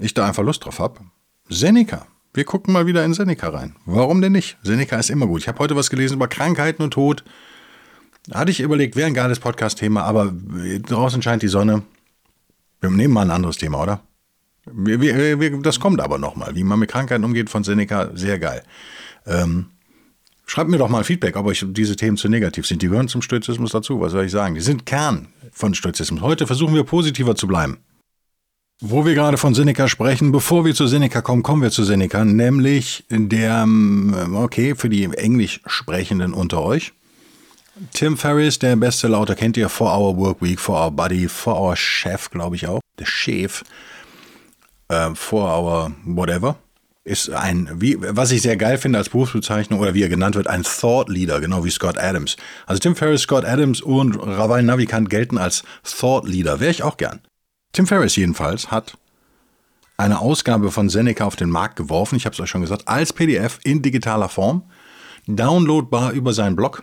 ich 0.00 0.14
da 0.14 0.26
einfach 0.26 0.42
Lust 0.42 0.64
drauf 0.64 0.78
habe. 0.78 1.00
Seneca. 1.48 2.06
Wir 2.32 2.44
gucken 2.44 2.72
mal 2.72 2.86
wieder 2.86 3.04
in 3.04 3.12
Seneca 3.12 3.48
rein. 3.48 3.74
Warum 3.86 4.20
denn 4.20 4.32
nicht? 4.32 4.56
Seneca 4.62 4.96
ist 4.96 5.10
immer 5.10 5.26
gut. 5.26 5.40
Ich 5.40 5.48
habe 5.48 5.58
heute 5.58 5.74
was 5.74 5.90
gelesen 5.90 6.14
über 6.14 6.28
Krankheiten 6.28 6.82
und 6.82 6.92
Tod. 6.92 7.24
Hatte 8.32 8.52
ich 8.52 8.60
überlegt, 8.60 8.94
wäre 8.94 9.08
ein 9.08 9.14
geiles 9.14 9.40
Podcast-Thema, 9.40 10.04
aber 10.04 10.32
draußen 10.32 11.22
scheint 11.22 11.42
die 11.42 11.48
Sonne. 11.48 11.82
Wir 12.80 12.90
nehmen 12.90 13.14
mal 13.14 13.22
ein 13.22 13.32
anderes 13.32 13.56
Thema, 13.56 13.82
oder? 13.82 14.00
Wir, 14.72 15.00
wir, 15.00 15.40
wir, 15.40 15.58
das 15.62 15.80
kommt 15.80 16.00
aber 16.00 16.18
nochmal. 16.18 16.54
Wie 16.54 16.62
man 16.62 16.78
mit 16.78 16.90
Krankheiten 16.90 17.24
umgeht 17.24 17.50
von 17.50 17.64
Seneca, 17.64 18.10
sehr 18.14 18.38
geil. 18.38 18.62
Ähm, 19.26 19.66
schreibt 20.46 20.70
mir 20.70 20.78
doch 20.78 20.88
mal 20.88 21.02
Feedback, 21.02 21.36
ob 21.36 21.46
euch 21.46 21.64
diese 21.68 21.96
Themen 21.96 22.16
zu 22.16 22.28
negativ 22.28 22.64
sind. 22.64 22.80
Die 22.82 22.88
gehören 22.88 23.08
zum 23.08 23.22
Stoizismus 23.22 23.72
dazu, 23.72 24.00
was 24.00 24.12
soll 24.12 24.26
ich 24.26 24.32
sagen? 24.32 24.54
Die 24.54 24.60
sind 24.60 24.86
Kern 24.86 25.28
von 25.50 25.74
Stoizismus. 25.74 26.20
Heute 26.20 26.46
versuchen 26.46 26.74
wir 26.74 26.84
positiver 26.84 27.34
zu 27.34 27.48
bleiben. 27.48 27.78
Wo 28.82 29.04
wir 29.04 29.12
gerade 29.12 29.36
von 29.36 29.52
Seneca 29.52 29.88
sprechen, 29.88 30.32
bevor 30.32 30.64
wir 30.64 30.74
zu 30.74 30.86
Seneca 30.86 31.20
kommen, 31.20 31.42
kommen 31.42 31.60
wir 31.60 31.70
zu 31.70 31.84
Seneca, 31.84 32.24
nämlich 32.24 33.04
der, 33.10 33.62
ähm, 33.64 34.34
okay, 34.34 34.74
für 34.74 34.88
die 34.88 35.04
Englisch 35.04 35.60
Sprechenden 35.66 36.32
unter 36.32 36.62
euch. 36.62 36.94
Tim 37.92 38.16
Ferriss, 38.16 38.58
der 38.58 38.76
Bestsellerautor, 38.76 39.36
kennt 39.36 39.58
ihr, 39.58 39.68
For 39.68 39.94
Our 39.94 40.16
Work 40.16 40.40
Week, 40.40 40.58
For 40.58 40.82
Our 40.82 40.90
Buddy, 40.92 41.28
For 41.28 41.60
Our 41.60 41.76
Chef, 41.76 42.30
glaube 42.30 42.56
ich 42.56 42.68
auch, 42.68 42.80
der 42.98 43.04
Chef, 43.04 43.64
äh, 44.88 45.10
For 45.14 45.58
Our 45.58 45.92
Whatever, 46.06 46.56
ist 47.04 47.28
ein, 47.28 47.68
wie, 47.74 47.98
was 48.00 48.30
ich 48.30 48.40
sehr 48.40 48.56
geil 48.56 48.78
finde 48.78 48.98
als 48.98 49.10
Berufsbezeichnung 49.10 49.80
oder 49.80 49.92
wie 49.92 50.04
er 50.04 50.08
genannt 50.08 50.36
wird, 50.36 50.46
ein 50.46 50.62
Thought 50.62 51.10
Leader, 51.10 51.40
genau 51.40 51.64
wie 51.64 51.70
Scott 51.70 51.98
Adams. 51.98 52.36
Also 52.64 52.80
Tim 52.80 52.96
Ferriss, 52.96 53.22
Scott 53.22 53.44
Adams 53.44 53.82
und 53.82 54.16
Raval 54.16 54.62
Navikant 54.62 55.10
gelten 55.10 55.36
als 55.36 55.64
Thought 55.84 56.26
Leader, 56.26 56.60
wäre 56.60 56.70
ich 56.70 56.82
auch 56.82 56.96
gern. 56.96 57.20
Tim 57.72 57.86
Ferriss 57.86 58.16
jedenfalls 58.16 58.70
hat 58.70 58.96
eine 59.96 60.18
Ausgabe 60.18 60.70
von 60.70 60.88
Seneca 60.88 61.24
auf 61.24 61.36
den 61.36 61.50
Markt 61.50 61.76
geworfen, 61.76 62.16
ich 62.16 62.24
habe 62.24 62.34
es 62.34 62.40
euch 62.40 62.50
schon 62.50 62.62
gesagt, 62.62 62.88
als 62.88 63.12
PDF 63.12 63.60
in 63.64 63.82
digitaler 63.82 64.28
Form, 64.28 64.62
downloadbar 65.26 66.12
über 66.12 66.32
seinen 66.32 66.56
Blog. 66.56 66.82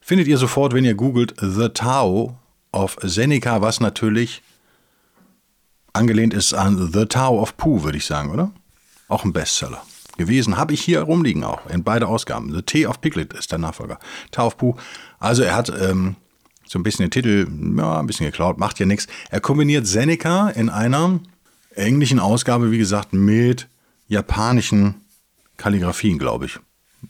Findet 0.00 0.26
ihr 0.26 0.36
sofort, 0.36 0.74
wenn 0.74 0.84
ihr 0.84 0.94
googelt 0.94 1.34
The 1.40 1.68
Tao 1.70 2.36
of 2.72 2.96
Seneca, 3.02 3.62
was 3.62 3.80
natürlich 3.80 4.42
angelehnt 5.92 6.34
ist 6.34 6.52
an 6.52 6.92
The 6.92 7.06
Tao 7.06 7.40
of 7.40 7.56
Pooh, 7.56 7.84
würde 7.84 7.98
ich 7.98 8.04
sagen, 8.04 8.30
oder? 8.30 8.50
Auch 9.08 9.24
ein 9.24 9.32
Bestseller 9.32 9.82
gewesen. 10.18 10.56
Habe 10.56 10.74
ich 10.74 10.82
hier 10.82 11.02
rumliegen 11.02 11.44
auch, 11.44 11.66
in 11.70 11.84
beide 11.84 12.08
Ausgaben. 12.08 12.52
The 12.52 12.62
Tea 12.62 12.86
of 12.86 13.00
Piglet 13.00 13.32
ist 13.32 13.52
der 13.52 13.58
Nachfolger. 13.58 13.98
Tao 14.30 14.48
of 14.48 14.56
Pooh. 14.56 14.76
Also 15.18 15.42
er 15.42 15.54
hat 15.54 15.70
ähm, 15.70 16.16
so 16.66 16.78
ein 16.78 16.82
bisschen 16.82 17.04
den 17.04 17.10
Titel, 17.10 17.46
ja, 17.76 18.00
ein 18.00 18.06
bisschen 18.06 18.26
geklaut, 18.26 18.58
macht 18.58 18.78
ja 18.78 18.86
nichts. 18.86 19.06
Er 19.30 19.40
kombiniert 19.40 19.86
Seneca 19.86 20.48
in 20.48 20.68
einer 20.68 21.20
englischen 21.74 22.20
Ausgabe, 22.20 22.70
wie 22.70 22.78
gesagt, 22.78 23.12
mit 23.12 23.68
japanischen 24.08 24.96
Kalligraphien, 25.56 26.18
glaube 26.18 26.46
ich. 26.46 26.58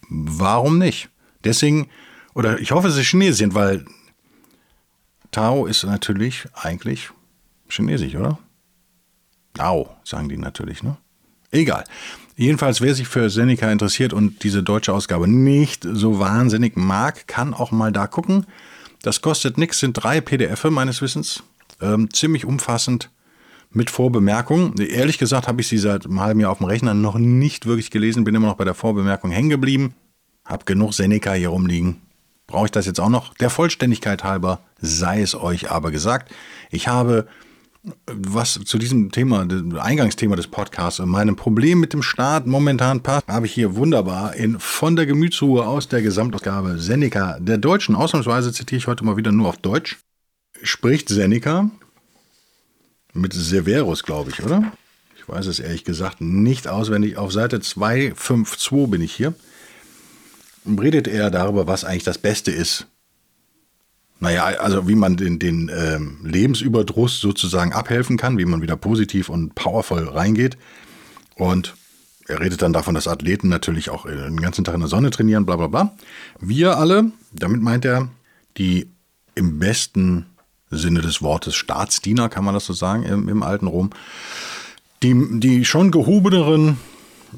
Warum 0.08 0.78
nicht? 0.78 1.08
Deswegen, 1.44 1.88
oder 2.34 2.58
ich 2.60 2.72
hoffe, 2.72 2.88
es 2.88 2.96
ist 2.96 3.06
Chinesisch, 3.06 3.48
weil 3.52 3.84
Tao 5.30 5.66
ist 5.66 5.84
natürlich 5.84 6.46
eigentlich 6.54 7.10
Chinesisch, 7.68 8.14
oder? 8.14 8.38
Tao, 9.54 9.96
sagen 10.04 10.28
die 10.28 10.36
natürlich, 10.36 10.82
ne? 10.82 10.96
Egal. 11.50 11.84
Jedenfalls, 12.36 12.80
wer 12.80 12.94
sich 12.94 13.06
für 13.06 13.30
Seneca 13.30 13.70
interessiert 13.70 14.12
und 14.12 14.42
diese 14.42 14.64
deutsche 14.64 14.92
Ausgabe 14.92 15.28
nicht 15.28 15.86
so 15.88 16.18
wahnsinnig 16.18 16.76
mag, 16.76 17.28
kann 17.28 17.54
auch 17.54 17.70
mal 17.70 17.92
da 17.92 18.08
gucken. 18.08 18.46
Das 19.04 19.20
kostet 19.20 19.58
nichts, 19.58 19.80
sind 19.80 19.92
drei 19.92 20.22
PDF 20.22 20.64
meines 20.64 21.02
Wissens. 21.02 21.42
Ähm, 21.82 22.10
ziemlich 22.10 22.46
umfassend 22.46 23.10
mit 23.70 23.90
Vorbemerkungen. 23.90 24.78
Ehrlich 24.78 25.18
gesagt 25.18 25.46
habe 25.46 25.60
ich 25.60 25.68
sie 25.68 25.76
seit 25.76 26.06
einem 26.06 26.20
halben 26.20 26.40
Jahr 26.40 26.50
auf 26.50 26.58
dem 26.58 26.66
Rechner 26.66 26.94
noch 26.94 27.18
nicht 27.18 27.66
wirklich 27.66 27.90
gelesen, 27.90 28.24
bin 28.24 28.34
immer 28.34 28.46
noch 28.46 28.56
bei 28.56 28.64
der 28.64 28.72
Vorbemerkung 28.72 29.30
hängen 29.30 29.50
geblieben. 29.50 29.94
Hab 30.46 30.64
genug 30.64 30.94
Seneca 30.94 31.34
hier 31.34 31.50
rumliegen. 31.50 32.00
Brauche 32.46 32.64
ich 32.64 32.70
das 32.70 32.86
jetzt 32.86 32.98
auch 32.98 33.10
noch? 33.10 33.34
Der 33.34 33.50
Vollständigkeit 33.50 34.24
halber 34.24 34.60
sei 34.80 35.20
es 35.20 35.34
euch 35.34 35.70
aber 35.70 35.90
gesagt. 35.90 36.32
Ich 36.70 36.88
habe 36.88 37.28
was 38.06 38.58
zu 38.64 38.78
diesem 38.78 39.10
Thema, 39.10 39.46
Eingangsthema 39.78 40.36
des 40.36 40.46
Podcasts, 40.46 41.00
meinem 41.00 41.36
Problem 41.36 41.80
mit 41.80 41.92
dem 41.92 42.02
Staat 42.02 42.46
momentan 42.46 43.02
passt, 43.02 43.28
habe 43.28 43.46
ich 43.46 43.52
hier 43.52 43.76
wunderbar 43.76 44.34
in 44.34 44.58
Von 44.58 44.96
der 44.96 45.06
Gemütsruhe 45.06 45.66
aus 45.66 45.88
der 45.88 46.00
Gesamtausgabe 46.00 46.78
Seneca 46.78 47.38
der 47.40 47.58
Deutschen, 47.58 47.94
ausnahmsweise 47.94 48.52
zitiere 48.52 48.78
ich 48.78 48.86
heute 48.86 49.04
mal 49.04 49.16
wieder 49.16 49.32
nur 49.32 49.48
auf 49.48 49.58
Deutsch, 49.58 49.98
spricht 50.62 51.08
Seneca 51.08 51.70
mit 53.12 53.32
Severus, 53.34 54.02
glaube 54.02 54.30
ich, 54.30 54.42
oder? 54.42 54.72
Ich 55.16 55.28
weiß 55.28 55.46
es 55.46 55.58
ehrlich 55.58 55.84
gesagt 55.84 56.20
nicht 56.20 56.68
auswendig. 56.68 57.16
Auf 57.16 57.32
Seite 57.32 57.60
252 57.60 58.90
bin 58.90 59.00
ich 59.00 59.14
hier. 59.14 59.34
Redet 60.66 61.08
er 61.08 61.30
darüber, 61.30 61.66
was 61.66 61.84
eigentlich 61.84 62.04
das 62.04 62.18
Beste 62.18 62.50
ist 62.50 62.86
naja, 64.24 64.44
also 64.58 64.88
wie 64.88 64.94
man 64.94 65.16
den, 65.16 65.38
den 65.38 65.70
ähm, 65.74 66.18
Lebensüberdruss 66.24 67.20
sozusagen 67.20 67.72
abhelfen 67.72 68.16
kann, 68.16 68.38
wie 68.38 68.44
man 68.44 68.62
wieder 68.62 68.76
positiv 68.76 69.28
und 69.28 69.54
powervoll 69.54 70.08
reingeht. 70.08 70.56
Und 71.36 71.74
er 72.26 72.40
redet 72.40 72.62
dann 72.62 72.72
davon, 72.72 72.94
dass 72.94 73.06
Athleten 73.06 73.48
natürlich 73.48 73.90
auch 73.90 74.06
äh, 74.06 74.14
den 74.14 74.40
ganzen 74.40 74.64
Tag 74.64 74.74
in 74.74 74.80
der 74.80 74.88
Sonne 74.88 75.10
trainieren, 75.10 75.46
bla 75.46 75.56
bla 75.56 75.66
bla. 75.66 75.94
Wir 76.40 76.78
alle, 76.78 77.12
damit 77.32 77.60
meint 77.60 77.84
er, 77.84 78.08
die 78.56 78.88
im 79.34 79.58
besten 79.58 80.26
Sinne 80.70 81.00
des 81.00 81.22
Wortes 81.22 81.54
Staatsdiener, 81.54 82.28
kann 82.28 82.44
man 82.44 82.54
das 82.54 82.64
so 82.66 82.72
sagen, 82.72 83.02
im, 83.02 83.28
im 83.28 83.42
alten 83.42 83.66
Rom, 83.66 83.90
die, 85.02 85.14
die 85.40 85.64
schon 85.64 85.90
gehobeneren 85.90 86.78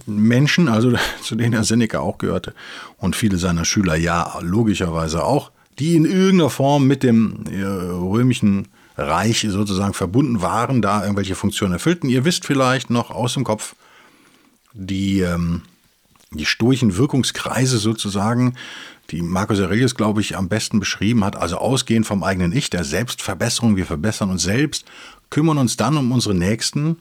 Menschen, 0.06 0.68
also 0.68 0.92
zu 1.22 1.34
denen 1.34 1.54
er 1.54 1.64
Seneca 1.64 1.98
auch 1.98 2.18
gehörte 2.18 2.54
und 2.96 3.16
viele 3.16 3.38
seiner 3.38 3.64
Schüler 3.64 3.96
ja 3.96 4.38
logischerweise 4.40 5.24
auch, 5.24 5.50
die 5.78 5.94
in 5.94 6.04
irgendeiner 6.04 6.50
Form 6.50 6.86
mit 6.86 7.02
dem 7.02 7.44
äh, 7.50 7.62
römischen 7.62 8.68
Reich 8.96 9.46
sozusagen 9.48 9.92
verbunden 9.92 10.40
waren, 10.40 10.80
da 10.80 11.02
irgendwelche 11.02 11.34
Funktionen 11.34 11.74
erfüllten. 11.74 12.08
Ihr 12.08 12.24
wisst 12.24 12.46
vielleicht 12.46 12.88
noch 12.88 13.10
aus 13.10 13.34
dem 13.34 13.44
Kopf 13.44 13.74
die, 14.72 15.20
ähm, 15.20 15.62
die 16.30 16.46
stoischen 16.46 16.96
Wirkungskreise 16.96 17.78
sozusagen, 17.78 18.54
die 19.10 19.22
Marcus 19.22 19.60
Aurelius, 19.60 19.94
glaube 19.94 20.20
ich, 20.20 20.36
am 20.36 20.48
besten 20.48 20.80
beschrieben 20.80 21.24
hat. 21.24 21.36
Also 21.36 21.58
ausgehend 21.58 22.06
vom 22.06 22.24
eigenen 22.24 22.52
Ich, 22.52 22.70
der 22.70 22.84
Selbstverbesserung. 22.84 23.76
Wir 23.76 23.86
verbessern 23.86 24.30
uns 24.30 24.42
selbst, 24.42 24.86
kümmern 25.30 25.58
uns 25.58 25.76
dann 25.76 25.96
um 25.96 26.10
unsere 26.10 26.34
Nächsten, 26.34 26.96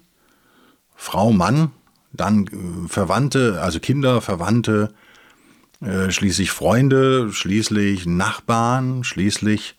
Frau, 0.96 1.32
Mann, 1.32 1.72
dann 2.14 2.48
äh, 2.48 2.88
Verwandte, 2.88 3.62
also 3.62 3.80
Kinder, 3.80 4.22
Verwandte, 4.22 4.94
äh, 5.86 6.12
schließlich 6.12 6.52
Freunde, 6.52 7.32
schließlich 7.32 8.08
Nachbarn, 8.08 9.04
schließlich 9.04 9.76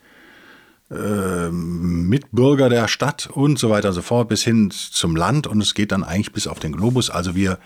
äh, 0.91 1.49
Mitbürger 1.51 2.69
der 2.69 2.87
Stadt 2.87 3.29
und 3.33 3.59
so 3.59 3.71
weiter 3.71 3.89
und 3.89 3.95
so 3.95 4.03
fort 4.03 4.29
bis 4.29 4.45
hin 4.45 4.71
zum 4.71 5.17
Land 5.17 5.49
und 5.49 5.61
es 5.61 5.75
geht 5.75 5.91
dann 5.91 6.05
eigentlich 6.05 6.33
bis 6.33 6.47
auf 6.47 6.61
den 6.61 6.73
Globus. 6.73 7.11
Also 7.11 7.35
wir 7.35 7.59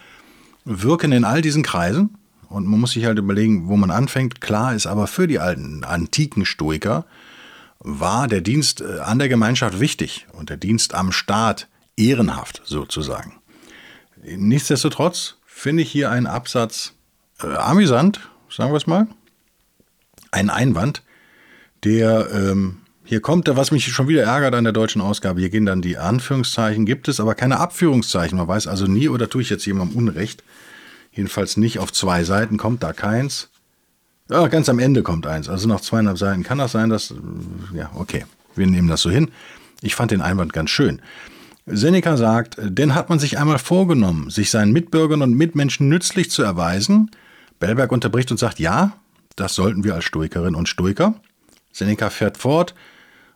wirken 0.64 1.12
in 1.12 1.24
all 1.24 1.42
diesen 1.42 1.62
Kreisen 1.62 2.16
und 2.48 2.66
man 2.66 2.80
muss 2.80 2.92
sich 2.92 3.04
halt 3.04 3.18
überlegen, 3.18 3.68
wo 3.68 3.76
man 3.76 3.90
anfängt. 3.90 4.40
Klar 4.40 4.74
ist 4.74 4.86
aber 4.86 5.06
für 5.06 5.26
die 5.26 5.38
alten 5.38 5.84
antiken 5.84 6.46
Stoiker 6.46 7.04
war 7.78 8.26
der 8.26 8.40
Dienst 8.40 8.80
äh, 8.80 9.00
an 9.00 9.18
der 9.18 9.28
Gemeinschaft 9.28 9.80
wichtig 9.80 10.26
und 10.32 10.48
der 10.48 10.56
Dienst 10.56 10.94
am 10.94 11.12
Staat 11.12 11.68
ehrenhaft 11.96 12.62
sozusagen. 12.64 13.34
Nichtsdestotrotz 14.22 15.36
finde 15.44 15.82
ich 15.82 15.90
hier 15.90 16.10
einen 16.10 16.26
Absatz 16.26 16.94
äh, 17.42 17.54
amüsant, 17.56 18.20
sagen 18.50 18.72
wir 18.72 18.76
es 18.76 18.86
mal. 18.86 19.06
Ein 20.30 20.50
Einwand, 20.50 21.02
der 21.84 22.28
ähm, 22.32 22.78
hier 23.04 23.20
kommt, 23.20 23.48
was 23.48 23.72
mich 23.72 23.86
schon 23.86 24.06
wieder 24.06 24.22
ärgert 24.22 24.54
an 24.54 24.64
der 24.64 24.72
deutschen 24.72 25.02
Ausgabe. 25.02 25.40
Hier 25.40 25.50
gehen 25.50 25.66
dann 25.66 25.82
die 25.82 25.98
Anführungszeichen, 25.98 26.86
gibt 26.86 27.08
es 27.08 27.18
aber 27.18 27.34
keine 27.34 27.58
Abführungszeichen. 27.58 28.38
Man 28.38 28.46
weiß 28.46 28.68
also 28.68 28.86
nie, 28.86 29.08
oder 29.08 29.28
tue 29.28 29.42
ich 29.42 29.50
jetzt 29.50 29.66
jemandem 29.66 29.96
Unrecht. 29.96 30.44
Jedenfalls 31.12 31.56
nicht 31.56 31.80
auf 31.80 31.92
zwei 31.92 32.22
Seiten 32.22 32.56
kommt 32.56 32.82
da 32.82 32.92
keins. 32.92 33.48
Ja, 34.28 34.46
ganz 34.46 34.68
am 34.68 34.78
Ende 34.78 35.02
kommt 35.02 35.26
eins. 35.26 35.48
Also 35.48 35.66
nach 35.66 35.80
zweieinhalb 35.80 36.18
Seiten 36.18 36.44
kann 36.44 36.58
das 36.58 36.70
sein, 36.70 36.88
dass. 36.88 37.10
Äh, 37.10 37.78
ja, 37.78 37.90
okay. 37.96 38.24
Wir 38.54 38.66
nehmen 38.66 38.88
das 38.88 39.02
so 39.02 39.10
hin. 39.10 39.30
Ich 39.82 39.94
fand 39.94 40.12
den 40.12 40.20
Einwand 40.20 40.52
ganz 40.52 40.70
schön. 40.70 41.00
Seneca 41.66 42.16
sagt, 42.16 42.56
denn 42.60 42.94
hat 42.94 43.08
man 43.08 43.18
sich 43.18 43.38
einmal 43.38 43.58
vorgenommen, 43.58 44.30
sich 44.30 44.50
seinen 44.50 44.72
Mitbürgern 44.72 45.22
und 45.22 45.34
Mitmenschen 45.34 45.88
nützlich 45.88 46.30
zu 46.30 46.42
erweisen, 46.42 47.10
Bellberg 47.60 47.92
unterbricht 47.92 48.32
und 48.32 48.38
sagt, 48.38 48.58
ja, 48.58 48.96
das 49.36 49.54
sollten 49.54 49.84
wir 49.84 49.94
als 49.94 50.04
Stoikerin 50.04 50.56
und 50.56 50.68
Stoiker. 50.68 51.14
Seneca 51.72 52.10
fährt 52.10 52.36
fort, 52.36 52.74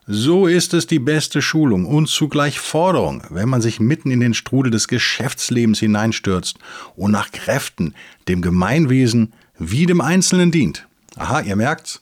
so 0.07 0.45
ist 0.45 0.73
es 0.73 0.85
die 0.85 0.99
beste 0.99 1.41
Schulung 1.41 1.85
und 1.85 2.07
zugleich 2.07 2.59
Forderung, 2.59 3.23
wenn 3.29 3.49
man 3.49 3.61
sich 3.61 3.79
mitten 3.79 4.11
in 4.11 4.19
den 4.19 4.33
Strudel 4.33 4.71
des 4.71 4.87
Geschäftslebens 4.87 5.79
hineinstürzt 5.79 6.59
und 6.95 7.11
nach 7.11 7.31
Kräften 7.31 7.95
dem 8.27 8.41
Gemeinwesen 8.41 9.33
wie 9.57 9.85
dem 9.85 10.01
Einzelnen 10.01 10.51
dient. 10.51 10.87
Aha, 11.15 11.41
ihr 11.41 11.55
merkt's, 11.55 12.01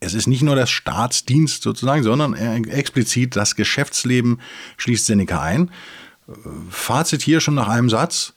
es 0.00 0.14
ist 0.14 0.26
nicht 0.26 0.42
nur 0.42 0.56
der 0.56 0.66
Staatsdienst 0.66 1.62
sozusagen, 1.62 2.02
sondern 2.02 2.34
explizit 2.34 3.36
das 3.36 3.54
Geschäftsleben 3.54 4.40
schließt 4.76 5.06
Seneca 5.06 5.40
ein. 5.40 5.70
Fazit 6.70 7.22
hier 7.22 7.40
schon 7.40 7.54
nach 7.54 7.68
einem 7.68 7.90
Satz. 7.90 8.32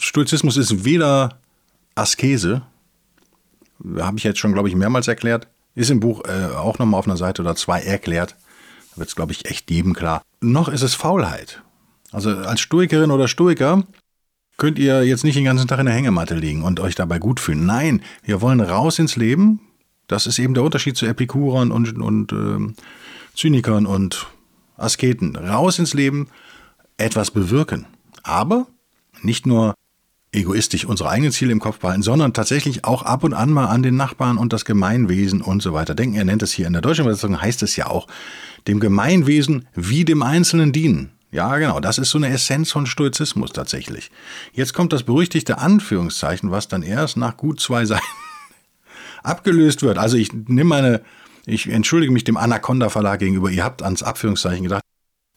Stoizismus 0.00 0.56
ist 0.56 0.84
weder 0.84 1.38
Askese, 1.98 2.62
habe 3.98 4.18
ich 4.18 4.24
jetzt 4.24 4.38
schon, 4.38 4.52
glaube 4.52 4.68
ich, 4.68 4.74
mehrmals 4.74 5.08
erklärt, 5.08 5.48
ist 5.74 5.90
im 5.90 6.00
Buch 6.00 6.22
äh, 6.24 6.54
auch 6.54 6.78
nochmal 6.78 6.98
auf 6.98 7.06
einer 7.06 7.16
Seite 7.16 7.42
oder 7.42 7.54
zwei 7.54 7.80
erklärt. 7.80 8.36
Da 8.92 8.98
wird 8.98 9.08
es, 9.08 9.16
glaube 9.16 9.32
ich, 9.32 9.46
echt 9.46 9.70
jedem 9.70 9.94
klar. 9.94 10.22
Noch 10.40 10.68
ist 10.68 10.82
es 10.82 10.94
Faulheit. 10.94 11.62
Also 12.10 12.30
als 12.30 12.60
Stoikerin 12.60 13.10
oder 13.10 13.28
Stoiker 13.28 13.84
könnt 14.56 14.78
ihr 14.78 15.04
jetzt 15.04 15.24
nicht 15.24 15.36
den 15.36 15.44
ganzen 15.44 15.68
Tag 15.68 15.78
in 15.78 15.86
der 15.86 15.94
Hängematte 15.94 16.34
liegen 16.34 16.62
und 16.62 16.80
euch 16.80 16.94
dabei 16.94 17.18
gut 17.18 17.38
fühlen. 17.38 17.66
Nein, 17.66 18.02
wir 18.22 18.40
wollen 18.40 18.60
raus 18.60 18.98
ins 18.98 19.14
Leben, 19.14 19.60
das 20.08 20.26
ist 20.26 20.38
eben 20.38 20.54
der 20.54 20.64
Unterschied 20.64 20.96
zu 20.96 21.06
Epikurern 21.06 21.70
und, 21.70 22.00
und 22.00 22.32
äh, 22.32 22.74
Zynikern 23.36 23.86
und 23.86 24.26
Asketen. 24.76 25.36
Raus 25.36 25.78
ins 25.78 25.94
Leben, 25.94 26.28
etwas 26.96 27.30
bewirken. 27.30 27.86
Aber 28.22 28.66
nicht 29.22 29.46
nur 29.46 29.74
egoistisch 30.32 30.84
unsere 30.84 31.08
eigenen 31.08 31.32
Ziele 31.32 31.52
im 31.52 31.60
Kopf 31.60 31.78
behalten, 31.78 32.02
sondern 32.02 32.34
tatsächlich 32.34 32.84
auch 32.84 33.02
ab 33.02 33.24
und 33.24 33.32
an 33.32 33.50
mal 33.50 33.66
an 33.66 33.82
den 33.82 33.96
Nachbarn 33.96 34.36
und 34.36 34.52
das 34.52 34.64
Gemeinwesen 34.64 35.40
und 35.40 35.62
so 35.62 35.72
weiter 35.72 35.94
denken. 35.94 36.16
Er 36.16 36.24
nennt 36.24 36.42
es 36.42 36.52
hier 36.52 36.66
in 36.66 36.74
der 36.74 36.82
deutschen 36.82 37.04
Übersetzung, 37.04 37.40
heißt 37.40 37.62
es 37.62 37.76
ja 37.76 37.86
auch, 37.86 38.06
dem 38.66 38.80
Gemeinwesen 38.80 39.66
wie 39.74 40.04
dem 40.04 40.22
Einzelnen 40.22 40.72
dienen. 40.72 41.12
Ja, 41.30 41.56
genau, 41.58 41.80
das 41.80 41.98
ist 41.98 42.10
so 42.10 42.18
eine 42.18 42.28
Essenz 42.28 42.72
von 42.72 42.86
Stoizismus 42.86 43.52
tatsächlich. 43.52 44.10
Jetzt 44.52 44.72
kommt 44.72 44.92
das 44.92 45.02
berüchtigte 45.02 45.58
Anführungszeichen, 45.58 46.50
was 46.50 46.68
dann 46.68 46.82
erst 46.82 47.16
nach 47.16 47.36
gut 47.36 47.60
zwei 47.60 47.84
Seiten 47.84 48.02
abgelöst 49.22 49.82
wird. 49.82 49.98
Also 49.98 50.16
ich 50.16 50.32
nehme 50.32 50.64
meine, 50.64 51.02
ich 51.44 51.68
entschuldige 51.68 52.12
mich 52.12 52.24
dem 52.24 52.38
Anaconda 52.38 52.88
Verlag 52.88 53.18
gegenüber, 53.20 53.50
ihr 53.50 53.64
habt 53.64 53.82
ans 53.82 54.02
Abführungszeichen 54.02 54.64
gedacht. 54.64 54.82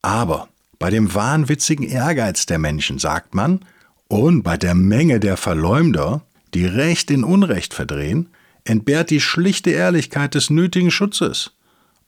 Aber 0.02 0.48
bei 0.80 0.90
dem 0.90 1.14
wahnwitzigen 1.14 1.86
Ehrgeiz 1.86 2.46
der 2.46 2.58
Menschen 2.58 2.98
sagt 2.98 3.36
man, 3.36 3.66
und 4.12 4.44
bei 4.44 4.58
der 4.58 4.76
Menge 4.76 5.22
der 5.22 5.38
Verleumder, 5.38 6.22
die 6.54 6.66
Recht 6.66 7.10
in 7.12 7.24
Unrecht 7.24 7.74
verdrehen, 7.74 8.28
entbehrt 8.66 9.10
die 9.10 9.22
schlichte 9.22 9.70
Ehrlichkeit 9.70 10.36
des 10.36 10.50
nötigen 10.50 10.92
Schutzes. 10.92 11.52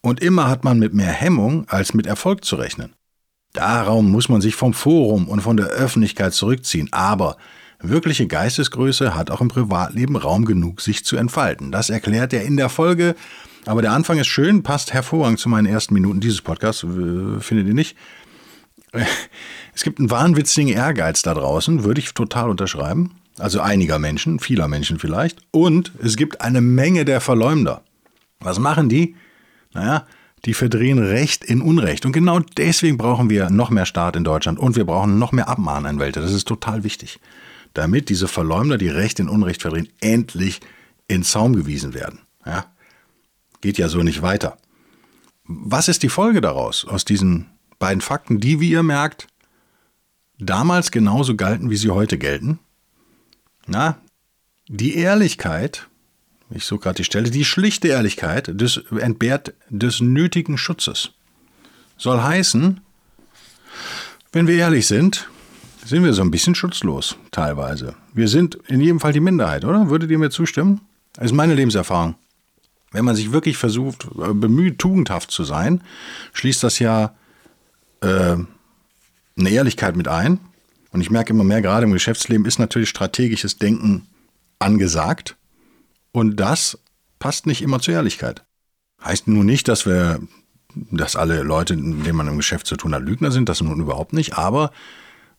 Und 0.01 0.19
immer 0.19 0.49
hat 0.49 0.65
man 0.65 0.79
mit 0.79 0.93
mehr 0.93 1.13
Hemmung 1.13 1.65
als 1.69 1.93
mit 1.93 2.05
Erfolg 2.05 2.43
zu 2.43 2.57
rechnen. 2.57 2.91
Darum 3.53 4.11
muss 4.11 4.27
man 4.27 4.41
sich 4.41 4.55
vom 4.55 4.73
Forum 4.73 5.29
und 5.29 5.39
von 5.39 5.55
der 5.55 5.67
Öffentlichkeit 5.67 6.33
zurückziehen. 6.33 6.89
Aber 6.91 7.37
wirkliche 7.79 8.27
Geistesgröße 8.27 9.15
hat 9.15 9.31
auch 9.31 9.39
im 9.39 9.47
Privatleben 9.47 10.17
Raum 10.17 10.43
genug, 10.43 10.81
sich 10.81 11.05
zu 11.05 11.15
entfalten. 11.15 11.71
Das 11.71 11.89
erklärt 11.89 12.33
er 12.33 12.43
in 12.43 12.57
der 12.57 12.67
Folge. 12.67 13.15
Aber 13.65 13.81
der 13.81 13.93
Anfang 13.93 14.17
ist 14.17 14.27
schön, 14.27 14.61
passt 14.61 14.91
hervorragend 14.91 15.39
zu 15.39 15.47
meinen 15.47 15.67
ersten 15.67 15.93
Minuten 15.93 16.19
dieses 16.19 16.41
Podcasts, 16.41 16.81
findet 16.81 17.67
ihr 17.67 17.73
nicht? 17.73 17.95
Es 19.73 19.83
gibt 19.83 19.99
einen 19.99 20.11
wahnwitzigen 20.11 20.71
Ehrgeiz 20.71 21.21
da 21.23 21.33
draußen, 21.33 21.83
würde 21.83 21.99
ich 21.99 22.13
total 22.13 22.49
unterschreiben. 22.49 23.11
Also 23.39 23.61
einiger 23.61 23.97
Menschen, 23.97 24.39
vieler 24.39 24.67
Menschen 24.67 24.99
vielleicht. 24.99 25.39
Und 25.51 25.91
es 26.01 26.15
gibt 26.15 26.41
eine 26.41 26.61
Menge 26.61 27.03
der 27.05 27.19
Verleumder. 27.19 27.81
Was 28.39 28.59
machen 28.59 28.89
die? 28.89 29.15
Naja, 29.73 30.05
die 30.45 30.53
verdrehen 30.53 30.99
Recht 30.99 31.43
in 31.43 31.61
Unrecht. 31.61 32.05
Und 32.05 32.11
genau 32.11 32.39
deswegen 32.39 32.97
brauchen 32.97 33.29
wir 33.29 33.49
noch 33.49 33.69
mehr 33.69 33.85
Staat 33.85 34.15
in 34.15 34.23
Deutschland 34.23 34.59
und 34.59 34.75
wir 34.75 34.85
brauchen 34.85 35.17
noch 35.17 35.31
mehr 35.31 35.47
Abmahnanwälte. 35.47 36.21
Das 36.21 36.33
ist 36.33 36.47
total 36.47 36.83
wichtig. 36.83 37.19
Damit 37.73 38.09
diese 38.09 38.27
Verleumder, 38.27 38.77
die 38.77 38.89
Recht 38.89 39.19
in 39.19 39.29
Unrecht 39.29 39.61
verdrehen, 39.61 39.89
endlich 39.99 40.59
in 41.07 41.23
Zaum 41.23 41.55
gewiesen 41.55 41.93
werden. 41.93 42.19
Ja? 42.45 42.65
Geht 43.61 43.79
ja 43.79 43.89
so 43.89 44.03
nicht 44.03 44.21
weiter. 44.21 44.57
Was 45.45 45.87
ist 45.87 46.03
die 46.03 46.09
Folge 46.09 46.39
daraus, 46.39 46.85
aus 46.85 47.03
diesen 47.03 47.47
beiden 47.79 48.01
Fakten, 48.01 48.39
die, 48.39 48.59
wie 48.59 48.71
ihr 48.71 48.83
merkt, 48.83 49.27
damals 50.39 50.91
genauso 50.91 51.35
galten, 51.35 51.69
wie 51.69 51.77
sie 51.77 51.91
heute 51.91 52.17
gelten? 52.17 52.59
Na, 53.65 53.97
die 54.67 54.95
Ehrlichkeit 54.95 55.87
ich 56.55 56.65
suche 56.65 56.81
gerade 56.81 56.97
die 56.97 57.03
Stelle, 57.03 57.31
die 57.31 57.45
schlichte 57.45 57.87
Ehrlichkeit 57.87 58.49
des, 58.59 58.77
entbehrt 58.77 59.53
des 59.69 60.01
nötigen 60.01 60.57
Schutzes. 60.57 61.11
Soll 61.97 62.21
heißen, 62.21 62.81
wenn 64.31 64.47
wir 64.47 64.55
ehrlich 64.55 64.87
sind, 64.87 65.29
sind 65.85 66.03
wir 66.03 66.13
so 66.13 66.21
ein 66.21 66.31
bisschen 66.31 66.55
schutzlos, 66.55 67.17
teilweise. 67.31 67.95
Wir 68.13 68.27
sind 68.27 68.55
in 68.67 68.81
jedem 68.81 68.99
Fall 68.99 69.13
die 69.13 69.19
Minderheit, 69.19 69.65
oder? 69.65 69.89
Würdet 69.89 70.11
ihr 70.11 70.19
mir 70.19 70.29
zustimmen? 70.29 70.81
Das 71.13 71.25
ist 71.25 71.33
meine 71.33 71.55
Lebenserfahrung. 71.55 72.15
Wenn 72.91 73.05
man 73.05 73.15
sich 73.15 73.31
wirklich 73.31 73.57
versucht, 73.57 74.07
äh, 74.19 74.33
bemüht, 74.33 74.79
tugendhaft 74.79 75.31
zu 75.31 75.43
sein, 75.43 75.81
schließt 76.33 76.63
das 76.63 76.79
ja 76.79 77.15
äh, 78.03 78.37
eine 79.37 79.49
Ehrlichkeit 79.49 79.95
mit 79.95 80.07
ein. 80.07 80.39
Und 80.91 81.01
ich 81.01 81.09
merke 81.09 81.33
immer 81.33 81.43
mehr, 81.43 81.61
gerade 81.61 81.85
im 81.85 81.91
Geschäftsleben 81.91 82.45
ist 82.45 82.59
natürlich 82.59 82.89
strategisches 82.89 83.57
Denken 83.57 84.07
angesagt. 84.59 85.35
Und 86.11 86.39
das 86.39 86.77
passt 87.19 87.47
nicht 87.47 87.61
immer 87.61 87.79
zur 87.79 87.95
Ehrlichkeit. 87.95 88.43
Heißt 89.03 89.27
nun 89.27 89.45
nicht, 89.45 89.67
dass 89.67 89.85
wir, 89.85 90.19
dass 90.75 91.15
alle 91.15 91.41
Leute, 91.41 91.75
mit 91.75 92.05
denen 92.05 92.17
man 92.17 92.27
im 92.27 92.37
Geschäft 92.37 92.67
zu 92.67 92.75
tun 92.75 92.93
hat, 92.93 93.03
Lügner 93.03 93.31
sind, 93.31 93.49
das 93.49 93.61
nun 93.61 93.79
überhaupt 93.79 94.13
nicht, 94.13 94.37
aber 94.37 94.71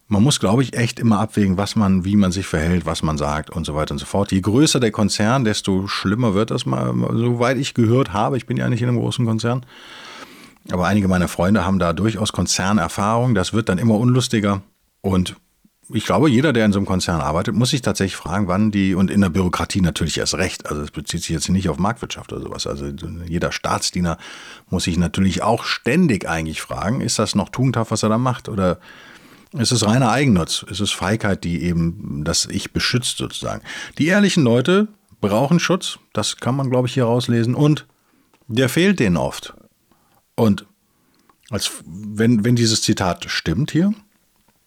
man 0.06 0.22
muss, 0.22 0.38
glaube 0.38 0.62
ich, 0.62 0.76
echt 0.76 1.00
immer 1.00 1.18
abwägen, 1.18 1.56
was 1.56 1.76
man, 1.76 2.04
wie 2.04 2.16
man 2.16 2.30
sich 2.30 2.46
verhält, 2.46 2.84
was 2.84 3.02
man 3.02 3.16
sagt 3.16 3.50
und 3.50 3.64
so 3.64 3.74
weiter 3.74 3.92
und 3.92 3.98
so 3.98 4.06
fort. 4.06 4.32
Je 4.32 4.40
größer 4.40 4.78
der 4.78 4.90
Konzern, 4.90 5.44
desto 5.44 5.86
schlimmer 5.86 6.34
wird 6.34 6.50
das 6.50 6.66
mal, 6.66 6.92
soweit 7.12 7.56
ich 7.56 7.72
gehört 7.72 8.12
habe. 8.12 8.36
Ich 8.36 8.46
bin 8.46 8.56
ja 8.56 8.68
nicht 8.68 8.82
in 8.82 8.88
einem 8.88 8.98
großen 8.98 9.24
Konzern. 9.24 9.64
Aber 10.70 10.86
einige 10.86 11.08
meiner 11.08 11.28
Freunde 11.28 11.64
haben 11.64 11.78
da 11.78 11.92
durchaus 11.92 12.32
Konzernerfahrung. 12.32 13.34
Das 13.34 13.52
wird 13.52 13.68
dann 13.68 13.78
immer 13.78 13.96
unlustiger. 13.96 14.62
Und 15.02 15.36
ich 15.92 16.06
glaube, 16.06 16.30
jeder, 16.30 16.52
der 16.52 16.64
in 16.64 16.72
so 16.72 16.78
einem 16.78 16.86
Konzern 16.86 17.20
arbeitet, 17.20 17.54
muss 17.54 17.70
sich 17.70 17.82
tatsächlich 17.82 18.16
fragen, 18.16 18.48
wann 18.48 18.70
die, 18.70 18.94
und 18.94 19.10
in 19.10 19.20
der 19.20 19.28
Bürokratie 19.28 19.80
natürlich 19.80 20.18
erst 20.18 20.34
recht, 20.34 20.66
also 20.66 20.82
es 20.82 20.90
bezieht 20.90 21.20
sich 21.20 21.30
jetzt 21.30 21.48
nicht 21.48 21.68
auf 21.68 21.78
Marktwirtschaft 21.78 22.32
oder 22.32 22.42
sowas, 22.42 22.66
also 22.66 22.86
jeder 23.26 23.52
Staatsdiener 23.52 24.16
muss 24.70 24.84
sich 24.84 24.96
natürlich 24.96 25.42
auch 25.42 25.64
ständig 25.64 26.28
eigentlich 26.28 26.62
fragen, 26.62 27.00
ist 27.00 27.18
das 27.18 27.34
noch 27.34 27.50
tugendhaft, 27.50 27.90
was 27.90 28.02
er 28.02 28.08
da 28.08 28.18
macht, 28.18 28.48
oder 28.48 28.78
ist 29.52 29.72
es 29.72 29.86
reiner 29.86 30.10
Eigennutz, 30.10 30.64
ist 30.68 30.80
es 30.80 30.90
Feigheit, 30.90 31.44
die 31.44 31.62
eben 31.62 32.22
das 32.24 32.46
Ich 32.46 32.72
beschützt 32.72 33.18
sozusagen. 33.18 33.62
Die 33.98 34.06
ehrlichen 34.06 34.42
Leute 34.42 34.88
brauchen 35.20 35.60
Schutz, 35.60 35.98
das 36.12 36.36
kann 36.36 36.56
man, 36.56 36.70
glaube 36.70 36.88
ich, 36.88 36.94
hier 36.94 37.04
rauslesen, 37.04 37.54
und 37.54 37.86
der 38.48 38.68
fehlt 38.68 39.00
denen 39.00 39.16
oft. 39.16 39.54
Und 40.36 40.66
als, 41.50 41.70
wenn, 41.86 42.44
wenn 42.44 42.56
dieses 42.56 42.82
Zitat 42.82 43.24
stimmt 43.28 43.70
hier, 43.70 43.92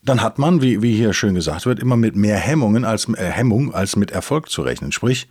dann 0.04 0.22
hat 0.22 0.40
man, 0.40 0.62
wie, 0.62 0.82
wie 0.82 0.96
hier 0.96 1.14
schön 1.14 1.36
gesagt 1.36 1.66
wird, 1.66 1.80
immer 1.80 1.98
mit 1.98 2.16
mehr 2.16 2.38
Hemmungen 2.38 2.86
als, 2.86 3.10
äh, 3.10 3.32
Hemmung 3.32 3.74
als 3.74 3.96
mit 3.96 4.12
Erfolg 4.12 4.50
zu 4.50 4.62
rechnen. 4.62 4.92
Sprich, 4.92 5.28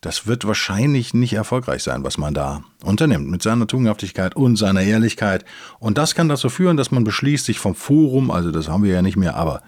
das 0.00 0.26
wird 0.26 0.46
wahrscheinlich 0.46 1.14
nicht 1.14 1.32
erfolgreich 1.32 1.82
sein, 1.82 2.04
was 2.04 2.18
man 2.18 2.34
da 2.34 2.62
unternimmt 2.84 3.28
mit 3.28 3.42
seiner 3.42 3.66
Tugendhaftigkeit 3.66 4.36
und 4.36 4.56
seiner 4.56 4.82
Ehrlichkeit. 4.82 5.44
Und 5.80 5.98
das 5.98 6.14
kann 6.14 6.28
dazu 6.28 6.50
führen, 6.50 6.76
dass 6.76 6.90
man 6.90 7.02
beschließt, 7.02 7.46
sich 7.46 7.58
vom 7.58 7.74
Forum, 7.74 8.30
also 8.30 8.50
das 8.50 8.68
haben 8.68 8.84
wir 8.84 8.92
ja 8.92 9.02
nicht 9.02 9.16
mehr, 9.16 9.36
aber 9.36 9.62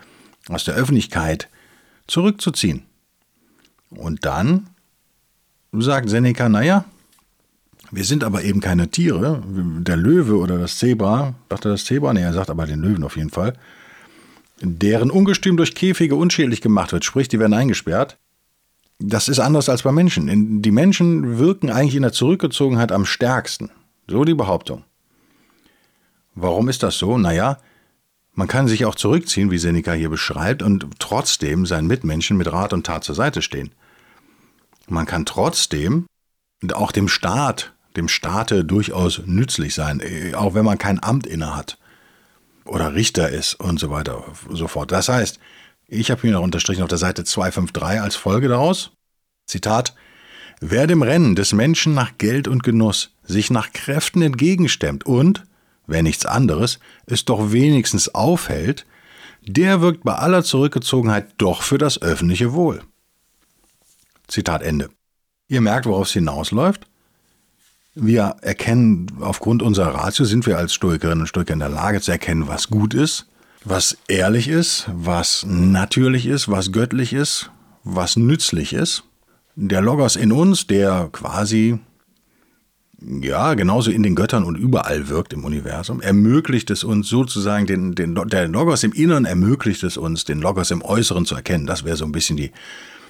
aus 0.48 0.64
der 0.64 0.74
Öffentlichkeit 0.74 1.48
zurückzuziehen. 2.06 2.84
Und 3.90 4.24
dann 4.24 4.68
sagt 5.72 6.08
Seneca, 6.08 6.48
naja, 6.48 6.84
wir 7.90 8.04
sind 8.04 8.24
aber 8.24 8.44
eben 8.44 8.60
keine 8.60 8.88
Tiere. 8.88 9.42
Der 9.46 9.96
Löwe 9.96 10.36
oder 10.38 10.58
das 10.58 10.78
Zebra, 10.78 11.34
dachte 11.48 11.68
das 11.68 11.84
Zebra, 11.84 12.12
nee, 12.12 12.22
er 12.22 12.32
sagt 12.32 12.50
aber 12.50 12.66
den 12.66 12.80
Löwen 12.80 13.02
auf 13.02 13.16
jeden 13.16 13.30
Fall, 13.30 13.54
deren 14.60 15.10
Ungestüm 15.10 15.56
durch 15.56 15.74
Käfige 15.74 16.14
unschädlich 16.14 16.60
gemacht 16.60 16.92
wird, 16.92 17.04
sprich, 17.04 17.28
die 17.28 17.38
werden 17.38 17.54
eingesperrt. 17.54 18.18
Das 18.98 19.28
ist 19.28 19.38
anders 19.38 19.68
als 19.68 19.82
bei 19.82 19.92
Menschen. 19.92 20.60
Die 20.60 20.70
Menschen 20.70 21.38
wirken 21.38 21.70
eigentlich 21.70 21.96
in 21.96 22.02
der 22.02 22.12
Zurückgezogenheit 22.12 22.92
am 22.92 23.06
stärksten. 23.06 23.70
So 24.06 24.24
die 24.24 24.34
Behauptung. 24.34 24.84
Warum 26.34 26.68
ist 26.68 26.82
das 26.82 26.98
so? 26.98 27.16
Naja, 27.16 27.58
man 28.34 28.46
kann 28.46 28.68
sich 28.68 28.84
auch 28.84 28.94
zurückziehen, 28.94 29.50
wie 29.50 29.58
Seneca 29.58 29.92
hier 29.92 30.10
beschreibt, 30.10 30.62
und 30.62 30.86
trotzdem 30.98 31.66
seinen 31.66 31.86
Mitmenschen 31.86 32.36
mit 32.36 32.52
Rat 32.52 32.72
und 32.72 32.86
Tat 32.86 33.02
zur 33.04 33.14
Seite 33.14 33.42
stehen. 33.42 33.72
Man 34.88 35.06
kann 35.06 35.24
trotzdem 35.24 36.06
auch 36.72 36.92
dem 36.92 37.08
Staat, 37.08 37.72
dem 37.96 38.08
Staate 38.08 38.64
durchaus 38.64 39.22
nützlich 39.26 39.74
sein, 39.74 40.00
äh, 40.00 40.34
auch 40.34 40.54
wenn 40.54 40.64
man 40.64 40.78
kein 40.78 41.02
Amt 41.02 41.26
innehat 41.26 41.78
oder 42.64 42.94
Richter 42.94 43.30
ist 43.30 43.54
und 43.54 43.80
so 43.80 43.90
weiter 43.90 44.24
und 44.48 44.56
so 44.56 44.68
fort. 44.68 44.92
Das 44.92 45.08
heißt, 45.08 45.38
ich 45.88 46.10
habe 46.10 46.20
hier 46.20 46.32
noch 46.32 46.42
unterstrichen 46.42 46.82
auf 46.82 46.88
der 46.88 46.98
Seite 46.98 47.24
253 47.24 48.00
als 48.00 48.16
Folge 48.16 48.48
daraus, 48.48 48.92
Zitat, 49.46 49.94
Wer 50.62 50.86
dem 50.86 51.02
Rennen 51.02 51.36
des 51.36 51.54
Menschen 51.54 51.94
nach 51.94 52.18
Geld 52.18 52.46
und 52.46 52.62
Genuss 52.62 53.14
sich 53.22 53.50
nach 53.50 53.72
Kräften 53.72 54.20
entgegenstemmt 54.20 55.06
und, 55.06 55.44
wenn 55.86 56.04
nichts 56.04 56.26
anderes, 56.26 56.80
es 57.06 57.24
doch 57.24 57.50
wenigstens 57.50 58.14
aufhält, 58.14 58.84
der 59.40 59.80
wirkt 59.80 60.04
bei 60.04 60.14
aller 60.14 60.44
Zurückgezogenheit 60.44 61.32
doch 61.38 61.62
für 61.62 61.78
das 61.78 62.02
öffentliche 62.02 62.52
Wohl. 62.52 62.82
Zitat 64.28 64.62
Ende. 64.62 64.90
Ihr 65.48 65.62
merkt, 65.62 65.86
worauf 65.86 66.08
es 66.08 66.12
hinausläuft? 66.12 66.86
Wir 67.94 68.36
erkennen, 68.42 69.10
aufgrund 69.20 69.62
unserer 69.62 69.94
Ratio 69.94 70.24
sind 70.24 70.46
wir 70.46 70.58
als 70.58 70.74
Stoikerinnen 70.74 71.22
und 71.22 71.26
Stoiker 71.26 71.54
in 71.54 71.58
der 71.58 71.68
Lage 71.68 72.00
zu 72.00 72.12
erkennen, 72.12 72.46
was 72.46 72.68
gut 72.68 72.94
ist, 72.94 73.26
was 73.64 73.98
ehrlich 74.06 74.48
ist, 74.48 74.88
was 74.92 75.44
natürlich 75.46 76.26
ist, 76.26 76.48
was 76.48 76.70
göttlich 76.70 77.12
ist, 77.12 77.50
was 77.82 78.16
nützlich 78.16 78.72
ist. 78.72 79.02
Der 79.56 79.82
Logos 79.82 80.14
in 80.14 80.30
uns, 80.30 80.66
der 80.68 81.08
quasi 81.10 81.80
ja, 83.02 83.54
genauso 83.54 83.90
in 83.90 84.02
den 84.02 84.14
Göttern 84.14 84.44
und 84.44 84.56
überall 84.56 85.08
wirkt 85.08 85.32
im 85.32 85.44
Universum, 85.44 86.00
ermöglicht 86.00 86.70
es 86.70 86.84
uns 86.84 87.08
sozusagen, 87.08 87.66
den, 87.66 87.94
den, 87.94 88.14
der 88.14 88.46
Logos 88.48 88.84
im 88.84 88.92
Inneren 88.92 89.24
ermöglicht 89.24 89.82
es 89.84 89.96
uns, 89.96 90.24
den 90.24 90.40
Logos 90.40 90.70
im 90.70 90.82
Äußeren 90.82 91.24
zu 91.24 91.34
erkennen. 91.34 91.66
Das 91.66 91.84
wäre 91.84 91.96
so 91.96 92.04
ein 92.04 92.12
bisschen 92.12 92.36
die, 92.36 92.52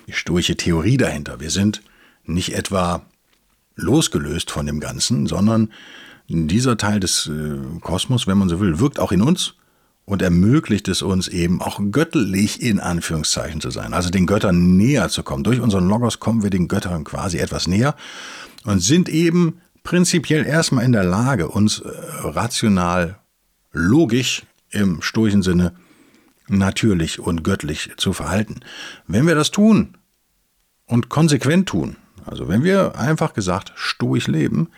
die 0.06 0.12
stoische 0.12 0.56
Theorie 0.56 0.96
dahinter. 0.96 1.40
Wir 1.40 1.50
sind 1.50 1.82
nicht 2.24 2.54
etwa 2.54 3.04
losgelöst 3.80 4.50
von 4.50 4.66
dem 4.66 4.80
Ganzen, 4.80 5.26
sondern 5.26 5.70
dieser 6.28 6.76
Teil 6.76 7.00
des 7.00 7.26
äh, 7.28 7.80
Kosmos, 7.80 8.26
wenn 8.26 8.38
man 8.38 8.48
so 8.48 8.60
will, 8.60 8.78
wirkt 8.78 9.00
auch 9.00 9.12
in 9.12 9.22
uns 9.22 9.54
und 10.04 10.22
ermöglicht 10.22 10.88
es 10.88 11.02
uns 11.02 11.28
eben 11.28 11.60
auch 11.60 11.80
göttlich 11.90 12.62
in 12.62 12.80
Anführungszeichen 12.80 13.60
zu 13.60 13.70
sein, 13.70 13.94
also 13.94 14.10
den 14.10 14.26
Göttern 14.26 14.76
näher 14.76 15.08
zu 15.08 15.22
kommen. 15.22 15.44
Durch 15.44 15.60
unseren 15.60 15.88
Logos 15.88 16.20
kommen 16.20 16.42
wir 16.42 16.50
den 16.50 16.68
Göttern 16.68 17.04
quasi 17.04 17.38
etwas 17.38 17.66
näher 17.66 17.94
und 18.64 18.80
sind 18.80 19.08
eben 19.08 19.60
prinzipiell 19.82 20.46
erstmal 20.46 20.84
in 20.84 20.92
der 20.92 21.04
Lage, 21.04 21.48
uns 21.48 21.80
äh, 21.80 21.88
rational, 22.22 23.18
logisch 23.72 24.42
im 24.70 25.02
stoischen 25.02 25.42
Sinne 25.42 25.74
natürlich 26.48 27.20
und 27.20 27.44
göttlich 27.44 27.90
zu 27.96 28.12
verhalten. 28.12 28.60
Wenn 29.06 29.26
wir 29.26 29.34
das 29.34 29.50
tun 29.50 29.96
und 30.86 31.08
konsequent 31.08 31.68
tun, 31.68 31.96
also 32.30 32.48
wenn 32.48 32.62
wir 32.62 32.96
einfach 32.96 33.34
gesagt 33.34 33.72
stoisch 33.74 34.28
leben, 34.28 34.68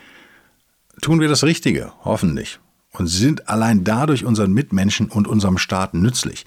tun 1.02 1.20
wir 1.20 1.28
das 1.28 1.44
Richtige, 1.44 1.92
hoffentlich. 2.02 2.58
Und 2.92 3.06
sind 3.06 3.48
allein 3.48 3.84
dadurch 3.84 4.24
unseren 4.24 4.52
Mitmenschen 4.52 5.08
und 5.08 5.28
unserem 5.28 5.58
Staat 5.58 5.94
nützlich. 5.94 6.44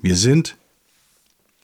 Wir 0.00 0.16
sind 0.16 0.56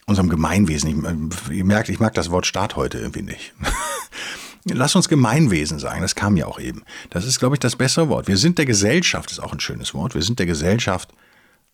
unserem 0.07 0.29
Gemeinwesen, 0.29 1.31
ich, 1.49 1.51
ihr 1.53 1.65
merkt, 1.65 1.89
ich 1.89 2.01
mag 2.01 2.15
das 2.15 2.31
Wort 2.31 2.47
Staat 2.47 2.77
heute 2.77 2.99
irgendwie 2.99 3.23
nicht. 3.23 3.53
lass 4.65 4.95
uns 4.95 5.09
Gemeinwesen 5.09 5.79
sagen, 5.79 6.03
das 6.03 6.15
kam 6.15 6.37
ja 6.37 6.47
auch 6.47 6.61
eben. 6.61 6.83
Das 7.11 7.27
ist, 7.27 7.39
glaube 7.39 7.57
ich, 7.57 7.61
das 7.61 7.77
bessere 7.77 8.09
Wort. 8.09 8.29
Wir 8.29 8.37
sind 8.37 8.59
der 8.59 8.67
Gesellschaft, 8.67 9.31
ist 9.31 9.41
auch 9.41 9.53
ein 9.53 9.61
schönes 9.61 9.95
Wort, 9.95 10.15
wir 10.15 10.23
sind 10.23 10.39
der 10.39 10.47
Gesellschaft 10.47 11.13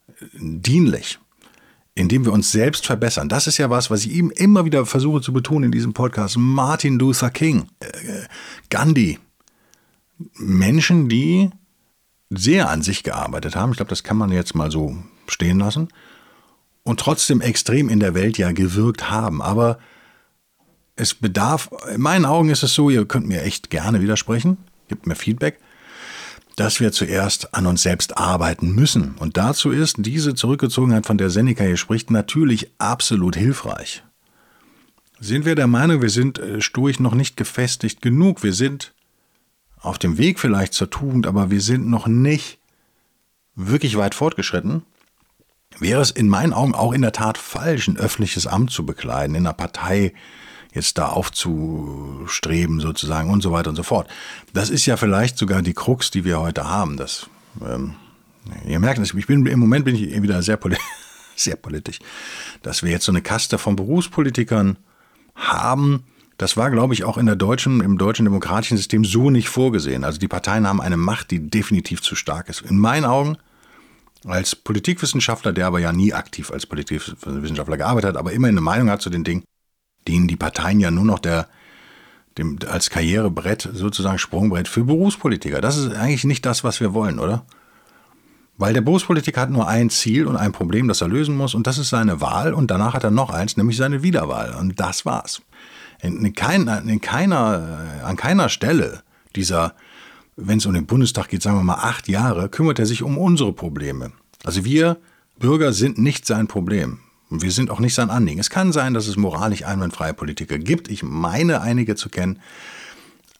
äh, 0.09 0.25
dienlich, 0.39 1.19
indem 2.01 2.25
wir 2.25 2.33
uns 2.33 2.51
selbst 2.51 2.87
verbessern. 2.87 3.29
Das 3.29 3.47
ist 3.47 3.59
ja 3.59 3.71
was, 3.71 3.91
was 3.91 4.05
ich 4.05 4.13
ihm 4.13 4.31
immer 4.31 4.65
wieder 4.65 4.87
versuche 4.87 5.21
zu 5.21 5.33
betonen 5.33 5.65
in 5.65 5.73
diesem 5.73 5.93
Podcast. 5.93 6.37
Martin 6.39 6.99
Luther 6.99 7.31
King, 7.31 7.67
äh, 7.81 7.89
Gandhi, 8.71 9.19
Menschen, 10.35 11.09
die 11.09 11.51
sehr 12.31 12.69
an 12.69 12.83
sich 12.83 13.03
gearbeitet 13.03 13.57
haben. 13.57 13.73
Ich 13.73 13.77
glaube, 13.77 13.91
das 13.91 14.03
kann 14.03 14.17
man 14.17 14.31
jetzt 14.33 14.55
mal 14.55 14.71
so 14.71 14.97
stehen 15.27 15.59
lassen. 15.59 15.89
Und 16.83 17.01
trotzdem 17.01 17.41
extrem 17.41 17.89
in 17.89 18.01
der 18.01 18.15
Welt 18.15 18.39
ja 18.39 18.53
gewirkt 18.53 19.11
haben. 19.11 19.43
Aber 19.43 19.79
es 20.97 21.15
bedarf, 21.15 21.71
in 21.93 22.01
meinen 22.01 22.25
Augen 22.25 22.51
ist 22.51 22.63
es 22.63 22.75
so, 22.75 22.91
ihr 22.91 23.05
könnt 23.05 23.29
mir 23.29 23.43
echt 23.43 23.71
gerne 23.71 24.01
widersprechen, 24.01 24.59
gebt 24.89 25.07
mir 25.07 25.15
Feedback, 25.15 25.59
dass 26.61 26.79
wir 26.79 26.93
zuerst 26.93 27.55
an 27.55 27.67
uns 27.67 27.83
selbst 27.83 28.19
arbeiten 28.19 28.75
müssen. 28.75 29.15
Und 29.19 29.39
dazu 29.39 29.71
ist 29.71 29.97
diese 30.01 30.35
Zurückgezogenheit, 30.35 31.07
von 31.07 31.17
der 31.17 31.31
Seneca 31.31 31.65
hier 31.65 31.79
spricht, 31.79 32.11
natürlich 32.11 32.71
absolut 32.77 33.35
hilfreich. 33.35 34.03
Sind 35.21 35.47
wir 35.47 35.55
der 35.55 35.69
Meinung, 35.69 36.03
wir 36.03 36.11
sind 36.11 36.39
äh, 36.39 36.61
stoisch 36.61 37.01
noch 37.01 37.15
nicht 37.15 37.39
gefestigt 37.39 38.03
genug, 38.03 38.43
wir 38.43 38.53
sind 38.53 38.93
auf 39.79 39.97
dem 39.97 40.19
Weg 40.19 40.39
vielleicht 40.39 40.75
zur 40.75 40.91
Tugend, 40.91 41.27
aber 41.27 41.51
wir 41.51 41.63
sind 41.63 41.89
noch 41.89 42.07
nicht 42.07 42.59
wirklich 43.55 43.97
weit 43.97 44.15
fortgeschritten, 44.15 44.83
wäre 45.79 46.03
es 46.03 46.11
in 46.11 46.29
meinen 46.29 46.53
Augen 46.53 46.75
auch 46.75 46.93
in 46.93 47.01
der 47.01 47.13
Tat 47.13 47.39
falsch, 47.39 47.89
ein 47.89 47.97
öffentliches 47.97 48.47
Amt 48.47 48.71
zu 48.71 48.85
bekleiden, 48.85 49.35
in 49.35 49.47
einer 49.47 49.55
Partei 49.55 50.13
jetzt 50.73 50.99
da 50.99 51.09
aufzustreben 51.09 52.81
sozusagen 52.81 53.31
und 53.31 53.43
so 53.43 53.53
weiter 53.53 53.71
und 53.71 53.77
so 53.77 53.83
fort. 53.83 54.09
Das 54.53 54.71
ist 54.71 54.87
ja 54.87 54.97
vielleicht 54.97 55.39
sogar 55.39 55.63
die 55.63 55.75
Krux, 55.75 56.11
die 56.11 56.25
wir 56.25 56.41
heute 56.41 56.69
haben. 56.69 56.97
Das, 56.97 57.29
ähm, 57.65 57.95
ihr 58.67 58.79
merkt 58.79 59.01
es, 59.01 59.15
ich 59.15 59.27
bin 59.27 59.45
im 59.47 59.59
Moment 59.59 59.85
bin 59.85 59.97
ich 59.97 60.23
wieder 60.23 60.43
sehr, 60.43 60.57
poli 60.57 60.77
sehr 61.37 61.57
politisch, 61.57 61.99
dass 62.63 62.83
wir 62.83 62.91
jetzt 62.91 63.05
so 63.05 63.13
eine 63.13 63.23
Kaste 63.23 63.59
von 63.59 63.77
Berufspolitikern 63.77 64.77
haben, 65.35 66.05
das 66.41 66.57
war, 66.57 66.71
glaube 66.71 66.95
ich, 66.95 67.05
auch 67.05 67.19
in 67.19 67.27
der 67.27 67.37
deutschen, 67.37 67.83
im 67.83 67.99
deutschen 67.99 68.25
demokratischen 68.25 68.79
System 68.79 69.05
so 69.05 69.29
nicht 69.29 69.51
vorgesehen. 69.51 70.05
Also 70.05 70.19
die 70.19 70.27
Parteien 70.27 70.67
haben 70.67 70.81
eine 70.81 70.97
Macht, 70.97 71.31
die 71.31 71.51
definitiv 71.51 72.01
zu 72.01 72.15
stark 72.15 72.49
ist. 72.49 72.63
In 72.63 72.79
meinen 72.79 73.05
Augen, 73.05 73.37
als 74.25 74.57
Politikwissenschaftler, 74.57 75.53
der 75.53 75.67
aber 75.67 75.81
ja 75.81 75.93
nie 75.93 76.15
aktiv 76.15 76.51
als 76.51 76.65
Politikwissenschaftler 76.65 77.77
gearbeitet 77.77 78.09
hat, 78.09 78.17
aber 78.17 78.33
immer 78.33 78.49
eine 78.49 78.63
Meinung 78.63 78.89
hat 78.89 79.03
zu 79.03 79.11
den 79.11 79.23
Dingen, 79.23 79.45
dienen 80.09 80.29
die 80.29 80.37
Parteien 80.37 80.81
ja 80.81 80.91
nur 80.91 81.05
noch 81.05 81.19
der, 81.19 81.49
dem, 82.39 82.59
als 82.69 82.91
Karrierebrett, 82.91 83.69
sozusagen 83.73 84.19
Sprungbrett 84.19 84.69
für 84.69 84.85
Berufspolitiker. 84.85 85.61
Das 85.61 85.77
ist 85.77 85.95
eigentlich 85.95 86.25
nicht 86.25 86.47
das, 86.47 86.65
was 86.65 86.81
wir 86.81 86.95
wollen, 86.95 87.19
oder? 87.19 87.45
Weil 88.57 88.75
der 88.75 88.83
Berufspolitiker 88.83 89.41
hat 89.41 89.51
nur 89.51 89.69
ein 89.69 89.89
Ziel 89.89 90.27
und 90.27 90.37
ein 90.37 90.53
Problem, 90.53 90.87
das 90.87 91.01
er 91.01 91.09
lösen 91.09 91.37
muss, 91.37 91.55
und 91.55 91.67
das 91.67 91.79
ist 91.79 91.89
seine 91.89 92.21
Wahl, 92.21 92.53
und 92.53 92.71
danach 92.71 92.95
hat 92.95 93.05
er 93.05 93.11
noch 93.11 93.31
eins, 93.31 93.57
nämlich 93.57 93.77
seine 93.77 94.03
Wiederwahl. 94.03 94.55
Und 94.55 94.79
das 94.79 95.07
war's. 95.07 95.41
In, 96.03 96.35
keiner, 96.35 96.83
in 96.83 97.01
keiner, 97.01 98.03
an 98.05 98.17
keiner 98.17 98.49
Stelle 98.49 99.03
dieser, 99.37 99.75
wenn 100.37 100.59
es 100.59 100.67
um 100.67 100.75
den 100.75 100.87
Bundestag 100.87 101.29
geht, 101.29 101.43
sagen 101.43 101.57
wir 101.57 101.63
mal 101.63 101.75
acht 101.75 102.09
Jahre, 102.09 102.49
kümmert 102.49 102.79
er 102.79 102.87
sich 102.87 103.03
um 103.03 103.17
unsere 103.19 103.53
Probleme. 103.53 104.13
Also 104.45 104.65
wir 104.65 104.99
Bürger 105.39 105.73
sind 105.73 105.97
nicht 105.99 106.27
sein 106.27 106.47
Problem. 106.47 106.99
Und 107.31 107.43
wir 107.43 107.53
sind 107.53 107.71
auch 107.71 107.79
nicht 107.79 107.95
sein 107.95 108.11
Anliegen. 108.11 108.41
Es 108.41 108.51
kann 108.51 108.73
sein, 108.73 108.93
dass 108.93 109.07
es 109.07 109.17
moralisch 109.17 109.65
einwandfreie 109.65 110.13
Politiker 110.13 110.59
gibt. 110.59 110.89
Ich 110.89 111.05
meine 111.05 111.61
einige 111.61 111.95
zu 111.95 112.09
kennen, 112.09 112.41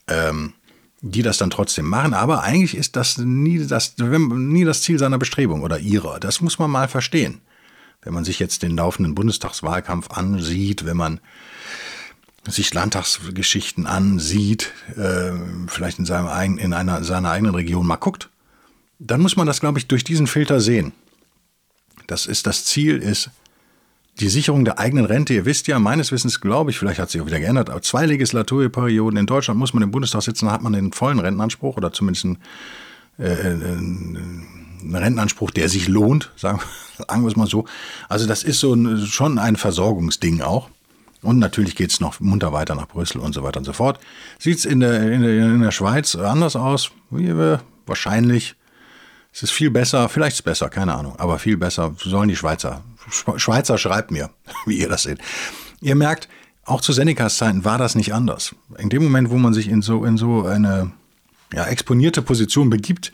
ähm, 0.07 0.53
die 1.01 1.23
das 1.23 1.37
dann 1.37 1.49
trotzdem 1.49 1.85
machen. 1.85 2.13
Aber 2.13 2.41
eigentlich 2.41 2.75
ist 2.75 2.95
das 2.95 3.17
nie 3.17 3.65
das, 3.67 3.95
nie 3.97 4.63
das 4.63 4.81
Ziel 4.81 4.97
seiner 4.97 5.17
Bestrebung 5.17 5.61
oder 5.61 5.77
ihrer. 5.77 6.19
Das 6.19 6.39
muss 6.39 6.57
man 6.57 6.71
mal 6.71 6.87
verstehen. 6.87 7.41
Wenn 8.01 8.13
man 8.13 8.23
sich 8.23 8.39
jetzt 8.39 8.63
den 8.63 8.77
laufenden 8.77 9.13
Bundestagswahlkampf 9.13 10.09
ansieht, 10.11 10.85
wenn 10.85 10.97
man 10.97 11.19
sich 12.47 12.73
Landtagsgeschichten 12.73 13.85
ansieht, 13.85 14.71
äh, 14.95 15.33
vielleicht 15.67 15.99
in, 15.99 16.05
seinem 16.05 16.27
eigen, 16.27 16.57
in 16.57 16.73
einer, 16.73 17.03
seiner 17.03 17.29
eigenen 17.29 17.53
Region 17.53 17.85
mal 17.85 17.97
guckt, 17.97 18.29
dann 18.99 19.21
muss 19.21 19.35
man 19.35 19.47
das, 19.47 19.59
glaube 19.59 19.79
ich, 19.79 19.87
durch 19.87 20.03
diesen 20.03 20.27
Filter 20.27 20.61
sehen. 20.61 20.93
Das 22.07 22.25
ist 22.25 22.47
das 22.47 22.65
Ziel, 22.65 22.97
ist 22.97 23.29
die 24.19 24.29
Sicherung 24.29 24.65
der 24.65 24.79
eigenen 24.79 25.05
Rente. 25.05 25.33
Ihr 25.33 25.45
wisst 25.45 25.67
ja, 25.67 25.79
meines 25.79 26.11
Wissens, 26.11 26.41
glaube 26.41 26.71
ich, 26.71 26.77
vielleicht 26.77 26.99
hat 26.99 27.09
sich 27.09 27.21
auch 27.21 27.25
wieder 27.25 27.39
geändert, 27.39 27.69
aber 27.69 27.81
zwei 27.81 28.05
Legislaturperioden 28.05 29.17
in 29.17 29.25
Deutschland 29.25 29.59
muss 29.59 29.73
man 29.73 29.83
im 29.83 29.91
Bundestag 29.91 30.21
sitzen, 30.21 30.45
dann 30.45 30.53
hat 30.53 30.61
man 30.61 30.73
den 30.73 30.91
vollen 30.91 31.19
Rentenanspruch 31.19 31.77
oder 31.77 31.91
zumindest 31.91 32.25
einen, 32.25 32.37
äh, 33.17 33.23
einen 33.23 34.95
Rentenanspruch, 34.95 35.51
der 35.51 35.69
sich 35.69 35.87
lohnt, 35.87 36.31
sagen, 36.35 36.59
sagen 36.97 37.23
wir 37.23 37.29
es 37.29 37.35
mal 37.35 37.47
so. 37.47 37.65
Also 38.09 38.27
das 38.27 38.43
ist 38.43 38.59
so 38.59 38.73
ein, 38.73 39.05
schon 39.05 39.39
ein 39.39 39.55
Versorgungsding 39.55 40.41
auch. 40.41 40.69
Und 41.23 41.37
natürlich 41.37 41.75
geht 41.75 41.91
es 41.91 41.99
noch 41.99 42.19
munter 42.19 42.51
weiter 42.51 42.73
nach 42.73 42.87
Brüssel 42.87 43.21
und 43.21 43.33
so 43.33 43.43
weiter 43.43 43.59
und 43.59 43.65
so 43.65 43.73
fort. 43.73 43.99
Sieht 44.39 44.57
es 44.57 44.65
in 44.65 44.79
der, 44.79 45.11
in, 45.11 45.21
der, 45.21 45.31
in 45.31 45.61
der 45.61 45.71
Schweiz 45.71 46.15
anders 46.15 46.55
aus? 46.55 46.91
Wir 47.11 47.61
wahrscheinlich. 47.85 48.55
Es 49.33 49.43
ist 49.43 49.51
viel 49.51 49.71
besser, 49.71 50.09
vielleicht 50.09 50.33
ist 50.33 50.39
es 50.39 50.43
besser, 50.43 50.69
keine 50.69 50.95
Ahnung, 50.95 51.15
aber 51.17 51.39
viel 51.39 51.57
besser 51.57 51.95
sollen 51.97 52.29
die 52.29 52.35
Schweizer. 52.35 52.83
Schweizer 53.37 53.77
schreibt 53.77 54.11
mir, 54.11 54.29
wie 54.65 54.79
ihr 54.79 54.89
das 54.89 55.03
seht. 55.03 55.19
Ihr 55.81 55.95
merkt, 55.95 56.27
auch 56.65 56.81
zu 56.81 56.93
Senecas 56.93 57.37
Zeiten 57.37 57.65
war 57.65 57.77
das 57.77 57.95
nicht 57.95 58.13
anders. 58.13 58.55
In 58.77 58.89
dem 58.89 59.03
Moment, 59.03 59.29
wo 59.29 59.37
man 59.37 59.53
sich 59.53 59.67
in 59.67 59.81
so, 59.81 60.05
in 60.05 60.17
so 60.17 60.45
eine 60.45 60.91
ja, 61.53 61.65
exponierte 61.65 62.21
Position 62.21 62.69
begibt, 62.69 63.11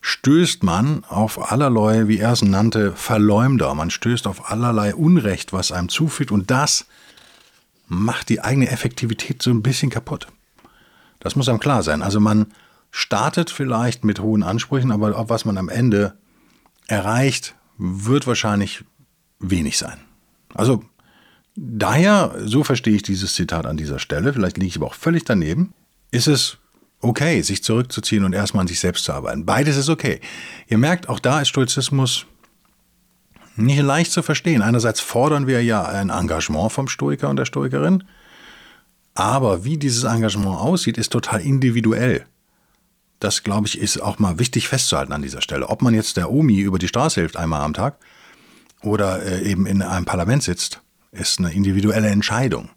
stößt 0.00 0.64
man 0.64 1.04
auf 1.04 1.52
allerlei, 1.52 2.08
wie 2.08 2.18
er 2.18 2.32
es 2.32 2.42
nannte, 2.42 2.92
Verleumder. 2.92 3.74
Man 3.74 3.90
stößt 3.90 4.26
auf 4.26 4.50
allerlei 4.50 4.94
Unrecht, 4.94 5.52
was 5.52 5.70
einem 5.70 5.88
zufügt 5.88 6.32
und 6.32 6.50
das 6.50 6.86
macht 7.86 8.28
die 8.28 8.40
eigene 8.40 8.70
Effektivität 8.70 9.42
so 9.42 9.50
ein 9.50 9.62
bisschen 9.62 9.90
kaputt. 9.90 10.26
Das 11.20 11.36
muss 11.36 11.48
einem 11.48 11.60
klar 11.60 11.82
sein. 11.82 12.02
Also 12.02 12.18
man 12.18 12.46
startet 12.92 13.50
vielleicht 13.50 14.04
mit 14.04 14.20
hohen 14.20 14.44
Ansprüchen, 14.44 14.92
aber 14.92 15.28
was 15.28 15.44
man 15.44 15.58
am 15.58 15.68
Ende 15.68 16.14
erreicht, 16.86 17.56
wird 17.78 18.26
wahrscheinlich 18.26 18.84
wenig 19.40 19.78
sein. 19.78 19.98
Also 20.54 20.84
daher, 21.56 22.36
so 22.44 22.62
verstehe 22.62 22.94
ich 22.94 23.02
dieses 23.02 23.34
Zitat 23.34 23.66
an 23.66 23.78
dieser 23.78 23.98
Stelle, 23.98 24.32
vielleicht 24.32 24.58
liege 24.58 24.68
ich 24.68 24.76
aber 24.76 24.86
auch 24.86 24.94
völlig 24.94 25.24
daneben, 25.24 25.72
ist 26.10 26.28
es 26.28 26.58
okay, 27.00 27.40
sich 27.40 27.64
zurückzuziehen 27.64 28.24
und 28.24 28.34
erstmal 28.34 28.60
an 28.60 28.68
sich 28.68 28.78
selbst 28.78 29.04
zu 29.04 29.12
arbeiten. 29.12 29.46
Beides 29.46 29.76
ist 29.76 29.88
okay. 29.88 30.20
Ihr 30.68 30.78
merkt, 30.78 31.08
auch 31.08 31.18
da 31.18 31.40
ist 31.40 31.48
Stoizismus 31.48 32.26
nicht 33.56 33.82
leicht 33.82 34.12
zu 34.12 34.22
verstehen. 34.22 34.62
Einerseits 34.62 35.00
fordern 35.00 35.46
wir 35.46 35.64
ja 35.64 35.82
ein 35.84 36.10
Engagement 36.10 36.72
vom 36.72 36.88
Stoiker 36.88 37.30
und 37.30 37.36
der 37.36 37.46
Stoikerin, 37.46 38.04
aber 39.14 39.64
wie 39.64 39.78
dieses 39.78 40.04
Engagement 40.04 40.58
aussieht, 40.58 40.98
ist 40.98 41.10
total 41.10 41.40
individuell. 41.40 42.26
Das, 43.22 43.44
glaube 43.44 43.68
ich, 43.68 43.78
ist 43.78 44.02
auch 44.02 44.18
mal 44.18 44.40
wichtig 44.40 44.66
festzuhalten 44.66 45.12
an 45.12 45.22
dieser 45.22 45.42
Stelle. 45.42 45.68
Ob 45.68 45.80
man 45.80 45.94
jetzt 45.94 46.16
der 46.16 46.32
Omi 46.32 46.58
über 46.58 46.80
die 46.80 46.88
Straße 46.88 47.20
hilft 47.20 47.36
einmal 47.36 47.62
am 47.62 47.72
Tag 47.72 47.98
oder 48.82 49.22
äh, 49.22 49.48
eben 49.48 49.64
in 49.66 49.80
einem 49.80 50.06
Parlament 50.06 50.42
sitzt, 50.42 50.80
ist 51.12 51.38
eine 51.38 51.52
individuelle 51.52 52.08
Entscheidung. 52.08 52.70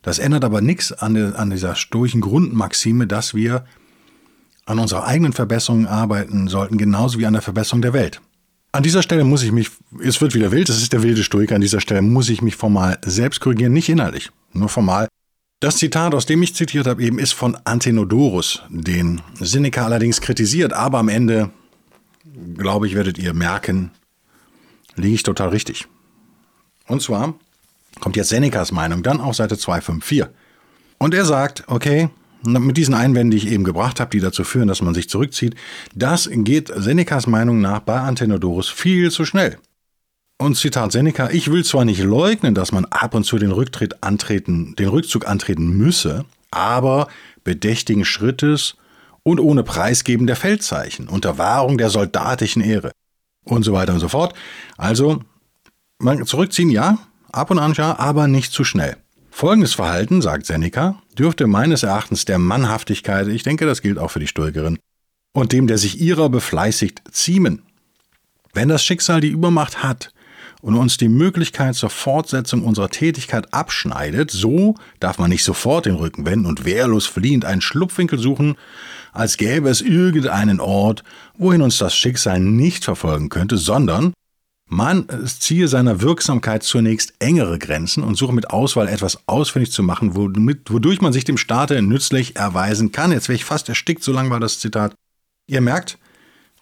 Das 0.00 0.18
ändert 0.18 0.46
aber 0.46 0.62
nichts 0.62 0.92
an, 0.92 1.34
an 1.34 1.50
dieser 1.50 1.74
stoischen 1.74 2.22
Grundmaxime, 2.22 3.06
dass 3.06 3.34
wir 3.34 3.66
an 4.64 4.78
unserer 4.78 5.04
eigenen 5.04 5.34
Verbesserung 5.34 5.86
arbeiten 5.86 6.48
sollten, 6.48 6.78
genauso 6.78 7.18
wie 7.18 7.26
an 7.26 7.34
der 7.34 7.42
Verbesserung 7.42 7.82
der 7.82 7.92
Welt. 7.92 8.22
An 8.72 8.82
dieser 8.82 9.02
Stelle 9.02 9.24
muss 9.24 9.42
ich 9.42 9.52
mich, 9.52 9.70
es 10.02 10.22
wird 10.22 10.34
wieder 10.34 10.52
wild, 10.52 10.70
das 10.70 10.78
ist 10.80 10.94
der 10.94 11.02
wilde 11.02 11.22
Stoiker, 11.22 11.54
an 11.54 11.60
dieser 11.60 11.82
Stelle 11.82 12.00
muss 12.00 12.30
ich 12.30 12.40
mich 12.40 12.56
formal 12.56 12.98
selbst 13.04 13.40
korrigieren, 13.40 13.74
nicht 13.74 13.90
innerlich, 13.90 14.30
nur 14.54 14.70
formal. 14.70 15.08
Das 15.62 15.76
Zitat, 15.76 16.12
aus 16.12 16.26
dem 16.26 16.42
ich 16.42 16.56
zitiert 16.56 16.88
habe, 16.88 17.04
eben 17.04 17.20
ist 17.20 17.34
von 17.34 17.56
Antenodorus, 17.62 18.62
den 18.68 19.20
Seneca 19.38 19.84
allerdings 19.84 20.20
kritisiert, 20.20 20.72
aber 20.72 20.98
am 20.98 21.08
Ende, 21.08 21.50
glaube 22.56 22.88
ich, 22.88 22.96
werdet 22.96 23.16
ihr 23.16 23.32
merken, 23.32 23.92
liege 24.96 25.14
ich 25.14 25.22
total 25.22 25.50
richtig. 25.50 25.86
Und 26.88 27.00
zwar 27.00 27.34
kommt 28.00 28.16
jetzt 28.16 28.30
Senecas 28.30 28.72
Meinung, 28.72 29.04
dann 29.04 29.20
auf 29.20 29.36
Seite 29.36 29.56
254. 29.56 30.34
Und 30.98 31.14
er 31.14 31.24
sagt, 31.24 31.62
okay, 31.68 32.08
mit 32.42 32.76
diesen 32.76 32.94
Einwänden, 32.94 33.30
die 33.30 33.36
ich 33.36 33.46
eben 33.46 33.62
gebracht 33.62 34.00
habe, 34.00 34.10
die 34.10 34.18
dazu 34.18 34.42
führen, 34.42 34.66
dass 34.66 34.82
man 34.82 34.94
sich 34.94 35.08
zurückzieht, 35.08 35.54
das 35.94 36.28
geht 36.28 36.72
Senecas 36.74 37.28
Meinung 37.28 37.60
nach 37.60 37.78
bei 37.78 38.00
Antenodorus 38.00 38.68
viel 38.68 39.12
zu 39.12 39.24
schnell. 39.24 39.58
Und 40.38 40.56
Zitat 40.56 40.92
Seneca, 40.92 41.30
ich 41.30 41.50
will 41.52 41.64
zwar 41.64 41.84
nicht 41.84 42.02
leugnen, 42.02 42.54
dass 42.54 42.72
man 42.72 42.84
ab 42.86 43.14
und 43.14 43.24
zu 43.24 43.38
den 43.38 43.52
Rücktritt 43.52 44.02
antreten, 44.02 44.74
den 44.76 44.88
Rückzug 44.88 45.26
antreten 45.26 45.68
müsse, 45.68 46.24
aber 46.50 47.08
bedächtigen 47.44 48.04
Schrittes 48.04 48.76
und 49.22 49.38
ohne 49.38 49.62
Preisgeben 49.62 50.26
der 50.26 50.36
Feldzeichen, 50.36 51.08
unter 51.08 51.38
Wahrung 51.38 51.78
der 51.78 51.90
soldatischen 51.90 52.62
Ehre 52.62 52.90
und 53.44 53.62
so 53.62 53.72
weiter 53.72 53.94
und 53.94 54.00
so 54.00 54.08
fort. 54.08 54.34
Also, 54.76 55.20
man 55.98 56.26
zurückziehen 56.26 56.70
ja, 56.70 56.98
ab 57.30 57.50
und 57.50 57.58
an 57.58 57.74
ja, 57.74 57.98
aber 57.98 58.26
nicht 58.26 58.52
zu 58.52 58.64
schnell. 58.64 58.96
Folgendes 59.30 59.74
Verhalten, 59.74 60.20
sagt 60.20 60.46
Seneca, 60.46 61.00
dürfte 61.16 61.46
meines 61.46 61.82
Erachtens 61.82 62.24
der 62.24 62.38
Mannhaftigkeit, 62.38 63.28
ich 63.28 63.42
denke, 63.44 63.64
das 63.64 63.80
gilt 63.80 63.98
auch 63.98 64.10
für 64.10 64.20
die 64.20 64.26
Stoikerin, 64.26 64.78
und 65.32 65.52
dem, 65.52 65.66
der 65.66 65.78
sich 65.78 66.00
ihrer 66.00 66.28
befleißigt, 66.28 67.02
ziemen. 67.10 67.62
Wenn 68.52 68.68
das 68.68 68.84
Schicksal 68.84 69.20
die 69.20 69.28
Übermacht 69.28 69.82
hat 69.82 70.12
und 70.62 70.76
uns 70.76 70.96
die 70.96 71.08
Möglichkeit 71.08 71.74
zur 71.74 71.90
Fortsetzung 71.90 72.62
unserer 72.62 72.88
Tätigkeit 72.88 73.52
abschneidet, 73.52 74.30
so 74.30 74.76
darf 75.00 75.18
man 75.18 75.28
nicht 75.28 75.44
sofort 75.44 75.84
den 75.86 75.96
Rücken 75.96 76.24
wenden 76.24 76.46
und 76.46 76.64
wehrlos 76.64 77.04
fliehend 77.04 77.44
einen 77.44 77.60
Schlupfwinkel 77.60 78.18
suchen, 78.18 78.56
als 79.12 79.36
gäbe 79.36 79.68
es 79.68 79.82
irgendeinen 79.82 80.60
Ort, 80.60 81.02
wohin 81.36 81.62
uns 81.62 81.78
das 81.78 81.94
Schicksal 81.94 82.40
nicht 82.40 82.84
verfolgen 82.84 83.28
könnte, 83.28 83.58
sondern 83.58 84.14
man 84.68 85.06
ziehe 85.26 85.68
seiner 85.68 86.00
Wirksamkeit 86.00 86.62
zunächst 86.62 87.12
engere 87.18 87.58
Grenzen 87.58 88.02
und 88.02 88.16
suche 88.16 88.32
mit 88.32 88.50
Auswahl 88.50 88.88
etwas 88.88 89.28
ausfindig 89.28 89.70
zu 89.72 89.82
machen, 89.82 90.14
wodurch 90.14 91.02
man 91.02 91.12
sich 91.12 91.24
dem 91.24 91.36
Staate 91.36 91.82
nützlich 91.82 92.36
erweisen 92.36 92.90
kann. 92.92 93.12
Jetzt 93.12 93.28
wäre 93.28 93.36
ich 93.36 93.44
fast 93.44 93.68
erstickt, 93.68 94.02
so 94.02 94.12
lang 94.12 94.30
war 94.30 94.40
das 94.40 94.60
Zitat. 94.60 94.94
Ihr 95.46 95.60
merkt, 95.60 95.98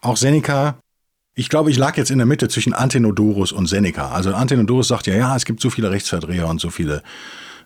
auch 0.01 0.17
Seneca, 0.17 0.79
ich 1.35 1.49
glaube, 1.49 1.71
ich 1.71 1.79
lag 1.79 1.97
jetzt 1.97 2.11
in 2.11 2.19
der 2.19 2.27
Mitte 2.27 2.49
zwischen 2.49 2.73
Antenodorus 2.73 3.53
und 3.53 3.67
Seneca. 3.67 4.11
Also 4.11 4.35
Antenodorus 4.35 4.89
sagt 4.89 5.07
ja, 5.07 5.15
ja, 5.15 5.37
es 5.37 5.45
gibt 5.45 5.61
so 5.61 5.71
viele 5.71 5.91
Rechtsverdreher 5.91 6.49
und 6.49 6.61
so 6.61 6.71
viele 6.71 7.03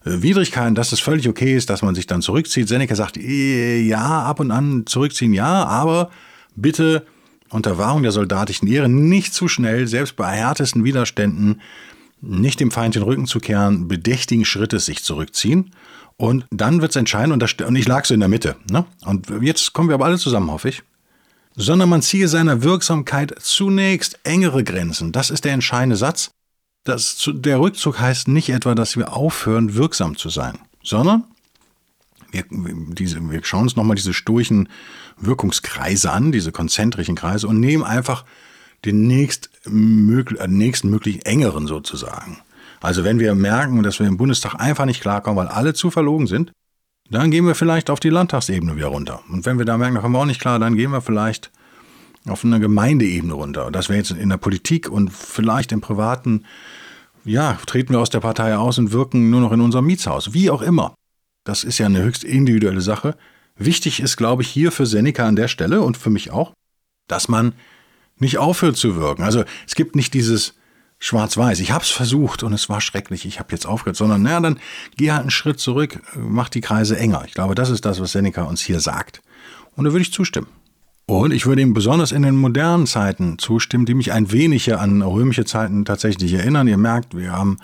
äh, 0.05 0.22
Widrigkeiten, 0.22 0.74
dass 0.74 0.92
es 0.92 1.00
völlig 1.00 1.29
okay 1.29 1.57
ist, 1.57 1.70
dass 1.70 1.83
man 1.83 1.94
sich 1.94 2.07
dann 2.07 2.22
zurückzieht. 2.22 2.68
Seneca 2.68 2.94
sagt, 2.94 3.16
äh, 3.16 3.81
ja, 3.81 4.22
ab 4.22 4.40
und 4.40 4.50
an 4.50 4.85
zurückziehen, 4.87 5.33
ja, 5.33 5.64
aber 5.64 6.11
bitte 6.55 7.07
unter 7.50 7.79
Wahrung 7.79 8.03
der 8.03 8.12
soldatischen 8.12 8.68
Ehre 8.68 8.88
nicht 8.88 9.33
zu 9.33 9.48
schnell, 9.48 9.87
selbst 9.87 10.16
bei 10.16 10.37
härtesten 10.37 10.85
Widerständen, 10.85 11.61
nicht 12.20 12.61
dem 12.61 12.70
Feind 12.70 12.94
den 12.94 13.03
Rücken 13.03 13.27
zu 13.27 13.38
kehren, 13.38 13.87
bedächtigen 13.87 14.44
Schrittes 14.44 14.87
sich 14.87 15.05
zurückziehen. 15.05 15.70
Und 16.16 16.46
dann 16.50 16.81
wird 16.81 16.90
es 16.92 16.96
entscheiden, 16.96 17.33
und, 17.33 17.40
das, 17.40 17.55
und 17.66 17.77
ich 17.77 17.87
lag 17.87 18.05
so 18.05 18.14
in 18.14 18.20
der 18.20 18.29
Mitte. 18.29 18.57
Ne? 18.70 18.85
Und 19.05 19.29
jetzt 19.40 19.72
kommen 19.72 19.88
wir 19.88 19.94
aber 19.94 20.07
alle 20.07 20.18
zusammen, 20.18 20.50
hoffe 20.50 20.68
ich. 20.68 20.83
Sondern 21.56 21.88
man 21.88 22.02
ziehe 22.02 22.28
seiner 22.28 22.62
Wirksamkeit 22.62 23.34
zunächst 23.40 24.18
engere 24.24 24.64
Grenzen. 24.64 25.12
Das 25.12 25.30
ist 25.30 25.44
der 25.44 25.52
entscheidende 25.52 25.96
Satz. 25.96 26.30
Das, 26.84 27.30
der 27.32 27.60
Rückzug 27.60 27.98
heißt 27.98 28.28
nicht 28.28 28.50
etwa, 28.50 28.74
dass 28.74 28.96
wir 28.96 29.12
aufhören, 29.14 29.74
wirksam 29.74 30.16
zu 30.16 30.28
sein, 30.28 30.58
sondern 30.82 31.24
wir, 32.30 32.44
diese, 32.50 33.20
wir 33.30 33.42
schauen 33.44 33.62
uns 33.62 33.76
nochmal 33.76 33.96
diese 33.96 34.12
sturchen 34.12 34.68
Wirkungskreise 35.16 36.10
an, 36.10 36.32
diese 36.32 36.52
konzentrischen 36.52 37.14
Kreise, 37.14 37.48
und 37.48 37.60
nehmen 37.60 37.84
einfach 37.84 38.24
den 38.84 39.06
nächst, 39.06 39.50
möglich, 39.64 40.40
äh, 40.40 40.48
nächsten 40.48 40.90
möglich 40.90 41.24
engeren 41.24 41.66
sozusagen. 41.66 42.38
Also 42.80 43.02
wenn 43.02 43.18
wir 43.18 43.34
merken, 43.34 43.82
dass 43.82 43.98
wir 43.98 44.06
im 44.06 44.18
Bundestag 44.18 44.60
einfach 44.60 44.84
nicht 44.84 45.00
klarkommen, 45.00 45.38
weil 45.38 45.48
alle 45.48 45.72
zu 45.72 45.90
verlogen 45.90 46.26
sind, 46.26 46.52
dann 47.10 47.30
gehen 47.30 47.46
wir 47.46 47.54
vielleicht 47.54 47.90
auf 47.90 48.00
die 48.00 48.10
Landtagsebene 48.10 48.76
wieder 48.76 48.86
runter. 48.88 49.22
Und 49.30 49.44
wenn 49.46 49.58
wir 49.58 49.64
da 49.64 49.76
merken, 49.76 49.96
da 49.96 50.00
kommen 50.00 50.14
wir 50.14 50.20
auch 50.20 50.26
nicht 50.26 50.40
klar, 50.40 50.58
dann 50.58 50.76
gehen 50.76 50.90
wir 50.90 51.00
vielleicht 51.00 51.50
auf 52.26 52.44
eine 52.44 52.60
Gemeindeebene 52.60 53.34
runter. 53.34 53.70
Das 53.70 53.88
wäre 53.88 53.98
jetzt 53.98 54.10
in 54.10 54.30
der 54.30 54.38
Politik 54.38 54.88
und 54.88 55.12
vielleicht 55.12 55.72
im 55.72 55.80
Privaten, 55.80 56.44
ja, 57.24 57.58
treten 57.66 57.92
wir 57.92 58.00
aus 58.00 58.10
der 58.10 58.20
Partei 58.20 58.56
aus 58.56 58.78
und 58.78 58.92
wirken 58.92 59.30
nur 59.30 59.40
noch 59.40 59.52
in 59.52 59.60
unserem 59.60 59.84
Mietshaus. 59.86 60.32
Wie 60.32 60.50
auch 60.50 60.62
immer. 60.62 60.94
Das 61.44 61.64
ist 61.64 61.78
ja 61.78 61.86
eine 61.86 62.02
höchst 62.02 62.24
individuelle 62.24 62.80
Sache. 62.80 63.16
Wichtig 63.56 64.00
ist, 64.00 64.16
glaube 64.16 64.42
ich, 64.42 64.48
hier 64.48 64.72
für 64.72 64.86
Seneca 64.86 65.28
an 65.28 65.36
der 65.36 65.48
Stelle 65.48 65.82
und 65.82 65.98
für 65.98 66.10
mich 66.10 66.30
auch, 66.30 66.54
dass 67.06 67.28
man 67.28 67.52
nicht 68.16 68.38
aufhört 68.38 68.76
zu 68.76 68.96
wirken. 68.96 69.22
Also 69.22 69.44
es 69.66 69.74
gibt 69.74 69.94
nicht 69.94 70.14
dieses 70.14 70.54
Schwarz-Weiß. 71.04 71.60
Ich 71.60 71.70
habe 71.70 71.84
es 71.84 71.90
versucht 71.90 72.42
und 72.42 72.54
es 72.54 72.70
war 72.70 72.80
schrecklich. 72.80 73.26
Ich 73.26 73.38
habe 73.38 73.52
jetzt 73.52 73.66
aufgehört, 73.66 73.96
sondern 73.96 74.22
naja, 74.22 74.40
dann 74.40 74.58
geh 74.96 75.10
halt 75.10 75.20
einen 75.20 75.30
Schritt 75.30 75.60
zurück, 75.60 76.00
mach 76.16 76.48
die 76.48 76.62
Kreise 76.62 76.98
enger. 76.98 77.24
Ich 77.26 77.34
glaube, 77.34 77.54
das 77.54 77.68
ist 77.68 77.84
das, 77.84 78.00
was 78.00 78.12
Seneca 78.12 78.44
uns 78.44 78.62
hier 78.62 78.80
sagt. 78.80 79.20
Und 79.76 79.84
da 79.84 79.92
würde 79.92 80.00
ich 80.00 80.14
zustimmen. 80.14 80.46
Und 81.04 81.32
ich 81.34 81.44
würde 81.44 81.60
ihm 81.60 81.74
besonders 81.74 82.10
in 82.10 82.22
den 82.22 82.36
modernen 82.36 82.86
Zeiten 82.86 83.38
zustimmen, 83.38 83.84
die 83.84 83.92
mich 83.92 84.12
ein 84.12 84.32
wenig 84.32 84.74
an 84.74 85.02
römische 85.02 85.44
Zeiten 85.44 85.84
tatsächlich 85.84 86.32
erinnern. 86.32 86.68
Ihr 86.68 86.78
merkt, 86.78 87.14
wir 87.14 87.32
haben 87.32 87.58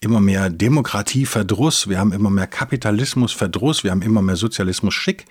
immer 0.00 0.20
mehr 0.20 0.48
Demokratieverdruss, 0.48 1.90
wir 1.90 1.98
haben 1.98 2.12
immer 2.12 2.30
mehr 2.30 2.46
Kapitalismusverdruss, 2.46 3.84
wir 3.84 3.90
haben 3.90 4.00
immer 4.00 4.22
mehr 4.22 4.36
Sozialismus 4.36 4.94
schick. 4.94 5.26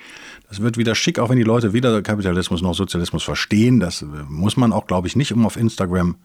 Das 0.48 0.62
wird 0.62 0.78
wieder 0.78 0.93
schick, 0.93 1.17
auch 1.17 1.30
wenn 1.30 1.38
die 1.38 1.43
Leute 1.43 1.74
weder 1.74 2.04
Kapitalismus 2.04 2.62
noch 2.62 2.76
Sozialismus 2.76 3.24
verstehen. 3.24 3.80
Das 3.80 4.04
äh, 4.04 4.06
muss 4.30 4.58
man 4.58 4.72
auch, 4.72 4.86
glaube 4.86 5.08
ich, 5.08 5.15
nicht, 5.15 5.32
um 5.34 5.43
auf 5.43 5.58
Instagram 5.58 6.17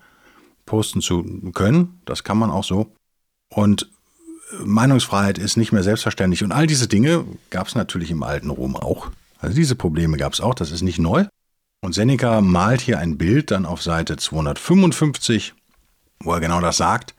posten 0.67 1.01
zu 1.01 1.25
können. 1.55 2.01
Das 2.05 2.25
kann 2.25 2.39
man 2.39 2.51
auch 2.51 2.65
so. 2.65 2.93
Und 3.49 3.91
äh, 4.53 4.65
Meinungsfreiheit 4.65 5.39
ist 5.39 5.57
nicht 5.57 5.73
mehr 5.73 5.83
selbstverständlich. 5.83 6.45
Und 6.45 6.53
all 6.53 6.67
diese 6.67 6.89
Dinge 6.89 7.25
gab 7.51 7.69
es 7.69 7.75
natürlich 7.75 8.11
im 8.11 8.23
alten 8.23 8.51
Rom 8.51 8.77
auch. 8.77 9.11
Also 9.39 9.57
diese 9.57 9.75
Probleme 9.75 10.17
gab 10.17 10.33
es 10.33 10.41
auch, 10.41 10.55
das 10.55 10.71
ist 10.71 10.83
nicht 10.83 10.99
neu. 10.99 11.27
Und 11.85 11.95
Seneca 11.95 12.41
malt 12.41 12.81
hier 12.81 12.99
ein 12.99 13.19
Bild 13.19 13.51
dann 13.51 13.67
auf 13.67 13.83
Seite 13.83 14.17
255, 14.17 15.55
wo 16.21 16.33
er 16.33 16.41
genau 16.41 16.61
das 16.61 16.77
sagt 16.77 17.15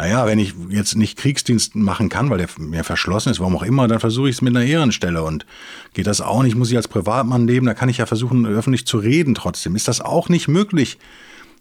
naja, 0.00 0.24
wenn 0.24 0.38
ich 0.38 0.54
jetzt 0.70 0.96
nicht 0.96 1.18
Kriegsdienst 1.18 1.74
machen 1.74 2.08
kann, 2.08 2.30
weil 2.30 2.38
der 2.38 2.48
mir 2.56 2.84
verschlossen 2.84 3.28
ist, 3.28 3.38
warum 3.38 3.56
auch 3.56 3.62
immer, 3.62 3.86
dann 3.86 4.00
versuche 4.00 4.30
ich 4.30 4.36
es 4.36 4.42
mit 4.42 4.56
einer 4.56 4.64
Ehrenstelle. 4.64 5.22
Und 5.22 5.44
geht 5.92 6.06
das 6.06 6.22
auch 6.22 6.42
nicht, 6.42 6.56
muss 6.56 6.70
ich 6.70 6.76
als 6.78 6.88
Privatmann 6.88 7.46
leben, 7.46 7.66
da 7.66 7.74
kann 7.74 7.90
ich 7.90 7.98
ja 7.98 8.06
versuchen, 8.06 8.46
öffentlich 8.46 8.86
zu 8.86 8.96
reden 8.96 9.34
trotzdem. 9.34 9.76
Ist 9.76 9.88
das 9.88 10.00
auch 10.00 10.30
nicht 10.30 10.48
möglich? 10.48 10.98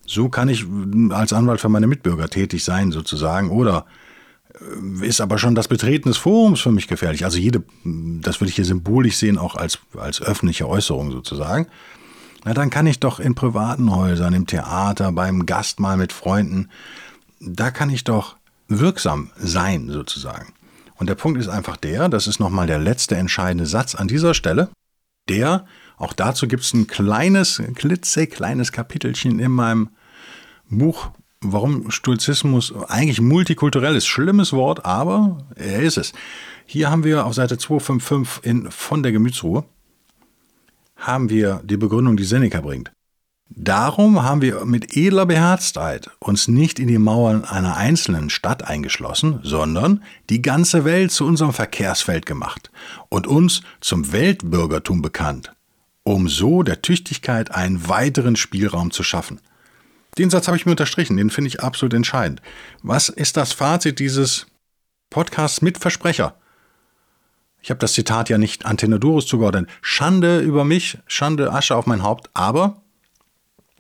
So 0.10 0.30
kann 0.30 0.50
ich 0.50 0.66
als 1.12 1.34
Anwalt 1.34 1.62
für 1.62 1.70
meine 1.70 1.88
Mitbürger 1.88 2.30
tätig 2.30 2.64
sein, 2.64 2.92
sozusagen. 2.92 3.50
Oder 3.50 3.86
äh, 4.54 5.06
ist 5.06 5.22
aber 5.22 5.38
schon 5.38 5.56
das 5.56 5.68
Betreten 5.68 6.10
des 6.10 6.18
Forums 6.18 6.62
für 6.62 6.72
mich 6.72 6.88
gefährlich. 6.88 7.26
Also 7.26 7.38
jede, 7.38 7.64
das 7.84 8.42
würde 8.42 8.50
ich 8.50 8.56
hier 8.56 8.66
symbolisch 8.66 9.18
sehen, 9.18 9.38
auch 9.38 9.56
als, 9.56 9.80
als 9.98 10.22
öffentliche 10.22 10.68
Äußerung 10.68 11.12
sozusagen. 11.12 11.68
Na, 12.46 12.54
dann 12.54 12.70
kann 12.70 12.88
ich 12.88 13.00
doch 13.00 13.20
in 13.20 13.36
privaten 13.36 13.94
Häusern, 13.94 14.34
im 14.34 14.48
Theater, 14.48 15.12
beim 15.12 15.46
Gastmahl 15.46 15.98
mit 15.98 16.14
Freunden 16.14 16.70
da 17.40 17.72
kann 17.72 17.90
ich 17.90 18.04
doch 18.04 18.38
wirksam 18.68 19.32
sein, 19.38 19.90
sozusagen. 19.90 20.54
Und 20.96 21.08
der 21.10 21.16
Punkt 21.16 21.40
ist 21.40 21.48
einfach 21.48 21.78
der, 21.78 22.10
das 22.10 22.28
ist 22.28 22.40
nochmal 22.40 22.68
der 22.68 22.80
letzte 22.80 23.16
entscheidende 23.16 23.66
Satz 23.66 23.96
an 23.96 24.08
dieser 24.08 24.34
Stelle, 24.34 24.70
der, 25.30 25.66
auch 25.98 26.14
dazu 26.14 26.48
gibt 26.48 26.64
es 26.64 26.74
ein 26.74 26.88
kleines, 26.88 27.62
klitzekleines 27.76 28.72
Kapitelchen 28.72 29.40
in 29.40 29.52
meinem 29.52 29.90
Buch, 30.70 31.12
warum 31.42 31.90
Stoizismus 31.92 32.74
eigentlich 32.88 33.22
multikulturell 33.22 33.96
ist. 33.96 34.08
Schlimmes 34.08 34.54
Wort, 34.54 34.86
aber 34.86 35.38
er 35.56 35.82
ist 35.82 35.98
es. 35.98 36.14
Hier 36.66 36.90
haben 36.92 37.04
wir 37.04 37.26
auf 37.26 37.34
Seite 37.34 37.58
255 37.58 38.46
in 38.46 38.72
Von 38.72 39.04
der 39.04 39.12
Gemütsruhe, 39.12 39.64
haben 40.96 41.30
wir 41.30 41.62
die 41.64 41.78
Begründung, 41.78 42.18
die 42.18 42.26
Seneca 42.26 42.62
bringt. 42.62 42.92
Darum 43.52 44.22
haben 44.22 44.44
wir 44.44 44.64
mit 44.66 44.96
edler 44.96 45.26
Beherztheit 45.26 46.12
uns 46.20 46.48
nicht 46.48 46.78
in 46.78 46.88
die 46.88 47.00
Mauern 47.00 47.44
einer 47.44 47.78
einzelnen 47.78 48.30
Stadt 48.30 48.68
eingeschlossen, 48.68 49.40
sondern 49.42 50.04
die 50.30 50.44
ganze 50.44 50.86
Welt 50.86 51.12
zu 51.12 51.26
unserem 51.26 51.52
Verkehrsfeld 51.52 52.28
gemacht 52.28 52.70
und 53.10 53.26
uns 53.26 53.62
zum 53.82 54.12
Weltbürgertum 54.12 55.02
bekannt, 55.02 55.52
um 56.04 56.30
so 56.30 56.62
der 56.62 56.84
Tüchtigkeit 56.84 57.50
einen 57.50 57.90
weiteren 57.90 58.36
Spielraum 58.36 58.92
zu 58.92 59.02
schaffen. 59.02 59.40
Den 60.20 60.30
Satz 60.30 60.48
habe 60.48 60.58
ich 60.58 60.66
mir 60.66 60.74
unterstrichen, 60.74 61.18
den 61.18 61.30
finde 61.30 61.48
ich 61.48 61.64
absolut 61.64 61.94
entscheidend. 61.94 62.42
Was 62.84 63.08
ist 63.10 63.38
das 63.38 63.54
Fazit 63.54 64.00
dieses 64.00 64.48
Podcasts 65.10 65.62
mit 65.62 65.78
Versprecher? 65.78 66.36
Ich 67.62 67.70
habe 67.70 67.80
das 67.80 67.94
Zitat 67.94 68.30
ja 68.30 68.38
nicht 68.38 68.66
Antenodorus 68.66 69.26
zugeordnet. 69.26 69.70
Schande 69.82 70.40
über 70.40 70.66
mich, 70.66 70.98
Schande, 71.08 71.54
Asche 71.54 71.76
auf 71.76 71.88
mein 71.88 72.04
Haupt, 72.04 72.30
aber 72.34 72.82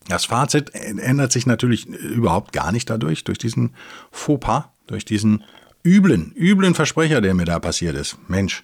das 0.07 0.25
Fazit 0.25 0.73
ändert 0.73 1.31
sich 1.31 1.45
natürlich 1.45 1.85
überhaupt 1.85 2.53
gar 2.53 2.71
nicht 2.71 2.89
dadurch, 2.89 3.25
durch 3.25 3.37
diesen 3.37 3.75
Fauxpas, 4.11 4.69
durch 4.87 5.05
diesen 5.05 5.43
üblen, 5.85 6.33
üblen 6.35 6.73
Versprecher, 6.73 7.21
der 7.21 7.33
mir 7.33 7.45
da 7.45 7.59
passiert 7.59 7.95
ist. 7.95 8.17
Mensch, 8.27 8.61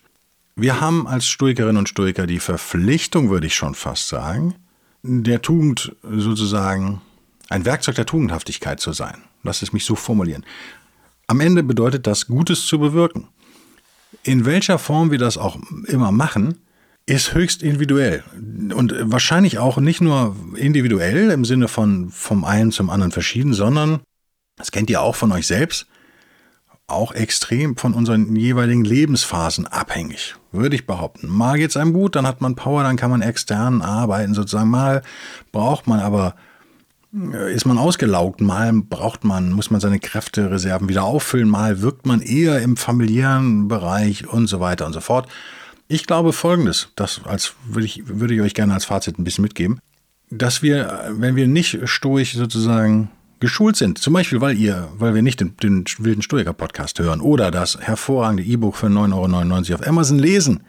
wir 0.56 0.80
haben 0.80 1.08
als 1.08 1.28
Stoikerinnen 1.28 1.78
und 1.78 1.90
Stoiker 1.90 2.26
die 2.26 2.40
Verpflichtung, 2.40 3.30
würde 3.30 3.48
ich 3.48 3.56
schon 3.56 3.76
fast 3.76 4.08
sagen, 4.08 4.56
der 5.04 5.42
Tugend 5.42 5.96
sozusagen 6.02 7.02
ein 7.50 7.66
Werkzeug 7.66 7.96
der 7.96 8.06
Tugendhaftigkeit 8.06 8.80
zu 8.80 8.94
sein. 8.94 9.24
Lass 9.44 9.62
es 9.62 9.74
mich 9.74 9.86
so 9.86 9.96
formulieren. 9.96 10.46
Am 11.28 11.40
Ende 11.40 11.64
bedeutet 11.64 12.08
das, 12.08 12.28
Gutes 12.28 12.66
zu 12.66 12.80
bewirken. 12.80 13.28
In 14.24 14.46
welcher 14.46 14.80
Form 14.80 15.12
wir 15.12 15.18
das 15.18 15.38
auch 15.38 15.58
immer 15.88 16.12
machen, 16.12 16.60
ist 17.06 17.34
höchst 17.36 17.62
individuell 17.62 18.24
und 18.74 18.94
wahrscheinlich 19.00 19.60
auch 19.60 19.78
nicht 19.78 20.02
nur 20.02 20.36
individuell 20.56 21.30
im 21.30 21.46
Sinne 21.46 21.68
von 21.68 22.10
vom 22.10 22.44
einen 22.44 22.72
zum 22.72 22.90
anderen 22.90 23.12
verschieden, 23.12 23.54
sondern, 23.54 24.00
das 24.56 24.72
kennt 24.72 24.90
ihr 24.90 25.02
auch 25.02 25.16
von 25.16 25.32
euch 25.32 25.46
selbst, 25.46 25.86
auch 26.88 27.12
extrem 27.14 27.78
von 27.78 27.94
unseren 27.94 28.36
jeweiligen 28.36 28.84
Lebensphasen 28.84 29.68
abhängig, 29.68 30.36
würde 30.52 30.76
ich 30.76 30.88
behaupten. 30.88 31.28
Mal 31.28 31.58
geht 31.58 31.72
es 31.72 31.78
einem 31.78 31.94
gut, 31.94 32.16
dann 32.16 32.28
hat 32.28 32.42
man 32.42 32.56
Power, 32.56 32.84
dann 32.84 32.98
kann 32.98 33.12
man 33.12 33.22
extern 33.22 33.82
arbeiten 33.82 34.34
sozusagen. 34.34 34.70
Mal 34.70 35.04
braucht 35.52 35.88
man 35.88 36.00
aber 36.00 36.36
ist 37.47 37.65
man 37.65 37.78
ausgelaugt, 37.78 38.41
mal 38.41 38.73
braucht 38.73 39.23
man, 39.23 39.54
muss 39.54 39.71
man 39.71 39.80
seine 39.80 39.99
Kräftereserven 39.99 40.89
wieder 40.89 41.06
auffüllen, 41.06 41.47
mal 41.47 41.82
wirkt 41.82 42.06
man 42.06 42.21
eher 42.21 42.62
im 42.62 42.75
familiären 42.75 43.69
Bereich 43.69 44.28
und 44.28 44.47
so 44.47 44.60
weiter 44.60 44.86
und 44.86 44.93
so 44.93 44.99
fort. 44.99 45.30
Ich 45.88 46.08
glaube 46.08 46.34
folgendes, 46.34 46.89
das 46.95 47.21
als 47.23 47.54
würde 47.67 47.86
ich, 47.86 48.04
würde 48.06 48.34
ich 48.34 48.41
euch 48.41 48.54
gerne 48.54 48.73
als 48.73 48.86
Fazit 48.86 49.17
ein 49.17 49.23
bisschen 49.23 49.43
mitgeben, 49.43 49.80
dass 50.30 50.62
wir, 50.62 51.12
wenn 51.12 51.38
wir 51.38 51.47
nicht 51.47 51.88
stoisch 51.88 52.34
sozusagen 52.34 53.10
geschult 53.39 53.78
sind, 53.78 53.97
zum 53.97 54.13
Beispiel, 54.13 54.41
weil 54.41 54.58
ihr, 54.58 54.89
weil 54.97 55.13
wir 55.13 55.21
nicht 55.21 55.39
den, 55.39 55.56
den 55.58 55.86
wilden 55.99 56.21
Stoiker-Podcast 56.21 56.99
hören 56.99 57.21
oder 57.21 57.49
das 57.49 57.78
hervorragende 57.80 58.43
E-Book 58.43 58.75
für 58.75 58.88
9,99 58.88 59.69
Euro 59.71 59.82
auf 59.82 59.88
Amazon 59.88 60.19
lesen, 60.19 60.63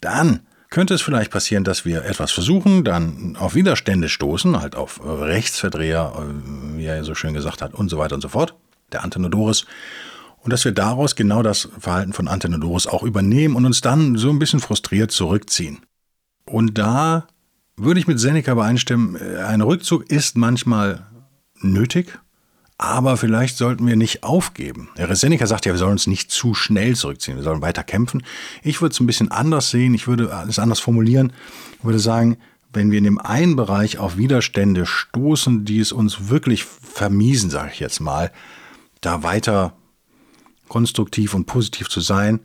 dann 0.00 0.40
könnte 0.70 0.94
es 0.94 1.02
vielleicht 1.02 1.32
passieren, 1.32 1.64
dass 1.64 1.84
wir 1.84 2.04
etwas 2.04 2.30
versuchen, 2.30 2.84
dann 2.84 3.36
auf 3.36 3.54
Widerstände 3.54 4.08
stoßen, 4.08 4.60
halt 4.60 4.76
auf 4.76 5.00
Rechtsverdreher, 5.04 6.12
äh, 6.16 6.76
wie 6.78 6.86
er 6.86 7.04
so 7.04 7.14
schön 7.14 7.34
gesagt 7.34 7.60
hat, 7.60 7.74
und 7.74 7.88
so 7.88 7.98
weiter 7.98 8.14
und 8.14 8.20
so 8.20 8.28
fort, 8.28 8.54
der 8.92 9.02
Antenodorus. 9.02 9.66
Und 10.38 10.52
dass 10.52 10.64
wir 10.64 10.72
daraus 10.72 11.16
genau 11.16 11.42
das 11.42 11.68
Verhalten 11.78 12.12
von 12.12 12.28
Antenodorus 12.28 12.86
auch 12.86 13.02
übernehmen 13.02 13.56
und 13.56 13.66
uns 13.66 13.80
dann 13.80 14.16
so 14.16 14.30
ein 14.30 14.38
bisschen 14.38 14.60
frustriert 14.60 15.10
zurückziehen. 15.10 15.80
Und 16.46 16.78
da 16.78 17.26
würde 17.76 18.00
ich 18.00 18.06
mit 18.06 18.20
Seneca 18.20 18.52
übereinstimmen, 18.52 19.16
äh, 19.16 19.42
ein 19.42 19.60
Rückzug 19.60 20.08
ist 20.10 20.36
manchmal 20.36 21.06
nötig, 21.60 22.18
aber 22.80 23.18
vielleicht 23.18 23.58
sollten 23.58 23.86
wir 23.86 23.94
nicht 23.94 24.24
aufgeben. 24.24 24.88
Der 24.96 25.14
Seneca 25.14 25.46
sagt 25.46 25.66
ja, 25.66 25.72
wir 25.72 25.78
sollen 25.78 25.92
uns 25.92 26.06
nicht 26.06 26.30
zu 26.30 26.54
schnell 26.54 26.96
zurückziehen, 26.96 27.36
wir 27.36 27.44
sollen 27.44 27.60
weiter 27.60 27.82
kämpfen. 27.82 28.22
Ich 28.62 28.80
würde 28.80 28.94
es 28.94 29.00
ein 29.00 29.06
bisschen 29.06 29.30
anders 29.30 29.68
sehen, 29.68 29.92
ich 29.92 30.08
würde 30.08 30.32
es 30.48 30.58
anders 30.58 30.80
formulieren. 30.80 31.34
Ich 31.78 31.84
würde 31.84 31.98
sagen, 31.98 32.38
wenn 32.72 32.90
wir 32.90 32.96
in 32.96 33.04
dem 33.04 33.18
einen 33.18 33.54
Bereich 33.54 33.98
auf 33.98 34.16
Widerstände 34.16 34.86
stoßen, 34.86 35.66
die 35.66 35.78
es 35.78 35.92
uns 35.92 36.30
wirklich 36.30 36.64
vermiesen, 36.64 37.50
sage 37.50 37.70
ich 37.70 37.80
jetzt 37.80 38.00
mal, 38.00 38.32
da 39.02 39.22
weiter 39.22 39.74
konstruktiv 40.68 41.34
und 41.34 41.44
positiv 41.44 41.90
zu 41.90 42.00
sein, 42.00 42.40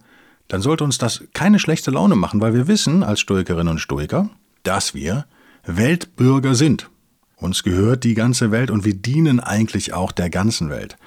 dann 0.49 0.59
sollte 0.61 0.83
uns 0.83 0.97
das 0.97 1.23
keine 1.33 1.59
schlechte 1.59 1.91
Laune 1.91 2.15
machen, 2.15 2.41
weil 2.41 2.53
wir 2.53 2.67
wissen 2.67 3.03
als 3.03 3.21
Stoikerinnen 3.21 3.69
und 3.69 3.79
Stoiker, 3.79 4.29
dass 4.63 4.93
wir 4.93 5.27
Weltbürger 5.65 6.55
sind. 6.55 6.89
Uns 7.37 7.63
gehört 7.63 8.03
die 8.03 8.13
ganze 8.13 8.51
Welt 8.51 8.71
und 8.71 8.85
wir 8.85 8.93
dienen 8.93 9.39
eigentlich 9.39 9.93
auch 9.93 10.11
der 10.11 10.29
ganzen 10.29 10.69
Welt. 10.69 10.97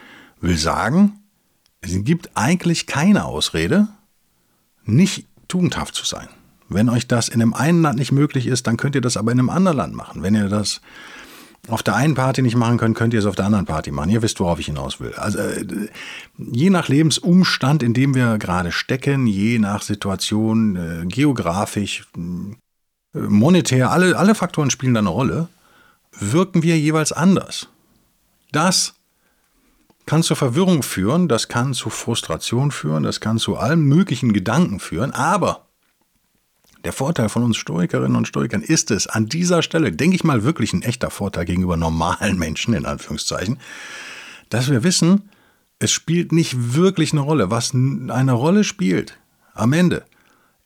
Will 0.41 0.57
sagen, 0.57 1.21
es 1.81 1.93
gibt 2.05 2.31
eigentlich 2.35 2.87
keine 2.87 3.25
Ausrede, 3.25 3.89
nicht 4.85 5.27
tugendhaft 5.49 5.95
zu 5.95 6.05
sein. 6.05 6.29
Wenn 6.69 6.91
euch 6.91 7.07
das 7.07 7.29
in 7.29 7.41
einem 7.41 7.55
einen 7.55 7.83
Land 7.83 7.99
nicht 7.99 8.13
möglich 8.13 8.47
ist, 8.47 8.67
dann 8.67 8.77
könnt 8.77 8.95
ihr 8.95 9.01
das 9.01 9.17
aber 9.17 9.33
in 9.33 9.39
einem 9.39 9.51
anderen 9.51 9.79
Land 9.79 9.95
machen. 9.95 10.23
Wenn 10.23 10.35
ihr 10.35 10.49
das 10.49 10.81
auf 11.69 11.83
der 11.83 11.97
einen 11.97 12.15
Party 12.15 12.43
nicht 12.43 12.57
machen 12.57 12.79
könnt, 12.79 12.97
könnt 12.97 13.15
ihr 13.15 13.21
es 13.21 13.27
auf 13.27 13.35
der 13.35 13.47
anderen 13.47 13.65
Party 13.65 13.91
machen. 13.91 14.11
Ihr 14.11 14.23
wisst, 14.23 14.39
worauf 14.41 14.59
ich 14.59 14.67
hinaus 14.67 15.01
will. 15.01 15.15
Also 15.15 15.39
äh, 15.39 15.65
je 16.37 16.71
nach 16.71 16.89
Lebensumstand, 16.89 17.83
in 17.83 17.95
dem 17.95 18.15
wir 18.15 18.39
gerade 18.39 18.71
stecken, 18.71 19.27
je 19.27 19.59
nach 19.59 19.83
Situation, 19.83 20.77
äh, 20.77 21.07
geografisch, 21.07 22.07
äh, 22.17 23.19
monetär, 23.19 23.91
alle, 23.91 24.17
alle 24.17 24.35
Faktoren 24.35 24.71
spielen 24.71 24.95
da 24.95 25.01
eine 25.01 25.09
Rolle 25.09 25.49
wirken 26.21 26.63
wir 26.63 26.79
jeweils 26.79 27.13
anders. 27.13 27.69
Das 28.53 28.95
kann 30.07 30.23
zur 30.23 30.37
Verwirrung 30.37 30.83
führen, 30.83 31.29
das 31.29 31.49
kann 31.49 31.75
zu 31.75 31.91
Frustration 31.91 32.71
führen, 32.71 33.03
das 33.03 33.21
kann 33.21 33.39
zu 33.39 33.57
allen 33.57 33.83
möglichen 33.83 34.33
Gedanken 34.33 34.81
führen, 34.81 35.13
aber 35.13 35.67
der 36.85 36.93
Vorteil 36.93 37.29
von 37.29 37.43
uns 37.43 37.57
Stoikerinnen 37.57 38.17
und 38.17 38.29
Stoikern 38.29 38.63
ist 38.63 38.91
es, 38.91 39.07
an 39.07 39.27
dieser 39.27 39.63
Stelle, 39.63 39.93
denke 39.93 40.17
ich 40.17 40.25
mal 40.25 40.45
wirklich 40.45 40.73
ein 40.73 40.83
echter 40.83 41.11
Vorteil 41.11 41.45
gegenüber 41.45 41.77
normalen 41.77 42.39
Menschen, 42.39 42.73
in 42.73 42.87
Anführungszeichen, 42.87 43.59
dass 44.49 44.71
wir 44.71 44.85
wissen, 44.85 45.29
es 45.81 45.91
spielt 45.93 46.33
nicht 46.33 46.75
wirklich 46.75 47.13
eine 47.13 47.21
Rolle. 47.21 47.51
Was 47.51 47.75
eine 47.75 48.33
Rolle 48.33 48.65
spielt 48.65 49.19
am 49.55 49.73
Ende, 49.73 50.05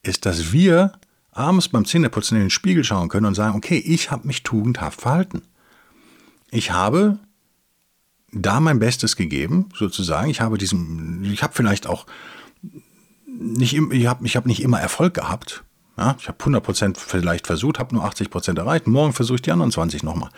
ist, 0.03 0.27
dass 0.27 0.53
wir 0.53 0.93
abends 1.33 1.69
beim 1.69 1.85
Zähneputzen 1.85 2.37
in 2.37 2.45
den 2.45 2.51
Spiegel 2.51 2.85
schauen 2.85 3.09
können 3.09 3.27
und 3.27 3.35
sagen, 3.35 3.57
okay, 3.57 3.79
ich 3.79 4.11
habe 4.11 4.27
mich 4.27 4.43
tugendhaft 4.43 5.01
verhalten. 5.01 5.43
Ich 6.51 6.71
habe 6.71 7.19
da 8.33 8.61
mein 8.61 8.79
Bestes 8.79 9.17
gegeben, 9.17 9.71
sozusagen. 9.75 10.31
Ich 10.31 10.41
habe 10.41 10.59
diesen, 10.59 11.25
ich 11.25 11.43
habe 11.43 11.55
vielleicht 11.55 11.87
auch 11.87 12.07
nicht, 13.27 13.75
ich 13.75 14.07
habe 14.07 14.27
ich 14.27 14.37
hab 14.37 14.47
nicht 14.47 14.63
immer 14.63 14.81
Erfolg 14.81 15.15
gehabt. 15.15 15.65
Ja, 15.97 16.17
ich 16.19 16.29
habe 16.29 16.43
100% 16.43 16.97
vielleicht 16.97 17.47
versucht, 17.47 17.79
habe 17.79 17.95
nur 17.95 18.05
80% 18.05 18.59
erreicht. 18.59 18.87
Morgen 18.87 19.13
versuche 19.13 19.37
ich 19.37 19.43
die 19.43 19.53
anderen 19.53 19.73
20 19.73 20.03
nochmal. 20.03 20.31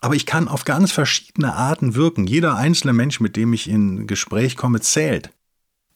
Aber 0.00 0.14
ich 0.14 0.26
kann 0.26 0.46
auf 0.46 0.64
ganz 0.64 0.92
verschiedene 0.92 1.54
Arten 1.54 1.96
wirken. 1.96 2.26
Jeder 2.26 2.56
einzelne 2.56 2.92
Mensch, 2.92 3.18
mit 3.18 3.34
dem 3.34 3.52
ich 3.52 3.68
in 3.68 4.06
Gespräch 4.06 4.56
komme, 4.56 4.80
zählt. 4.80 5.30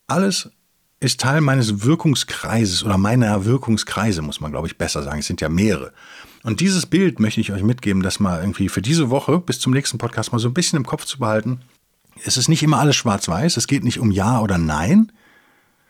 Alles 0.09 0.51
ist 1.03 1.21
Teil 1.21 1.41
meines 1.41 1.83
Wirkungskreises 1.83 2.85
oder 2.85 2.97
meiner 2.97 3.45
Wirkungskreise, 3.45 4.23
muss 4.23 4.41
man, 4.41 4.53
glaube 4.53 4.69
ich, 4.69 4.79
besser 4.79 5.03
sagen. 5.03 5.19
Es 5.19 5.27
sind 5.27 5.41
ja 5.41 5.49
mehrere. 5.49 5.93
Und 6.45 6.61
dieses 6.61 6.87
Bild 6.87 7.19
möchte 7.19 7.41
ich 7.41 7.53
euch 7.53 7.63
mitgeben, 7.63 8.03
das 8.03 8.21
mal 8.21 8.41
irgendwie 8.41 8.69
für 8.69 8.83
diese 8.83 9.11
Woche 9.11 9.39
bis 9.39 9.59
zum 9.59 9.73
nächsten 9.73 9.99
Podcast 9.99 10.33
mal 10.33 10.39
so 10.39 10.49
ein 10.49 10.55
bisschen 10.55 10.77
im 10.77 10.87
Kopf 10.87 11.05
zu 11.05 11.19
behalten. 11.19 11.61
Es 12.25 12.37
ist 12.37 12.49
nicht 12.49 12.63
immer 12.63 12.79
alles 12.79 12.95
schwarz-weiß. 12.97 13.57
Es 13.57 13.67
geht 13.67 13.83
nicht 13.83 13.99
um 13.99 14.13
Ja 14.13 14.41
oder 14.41 14.59
Nein. 14.59 15.11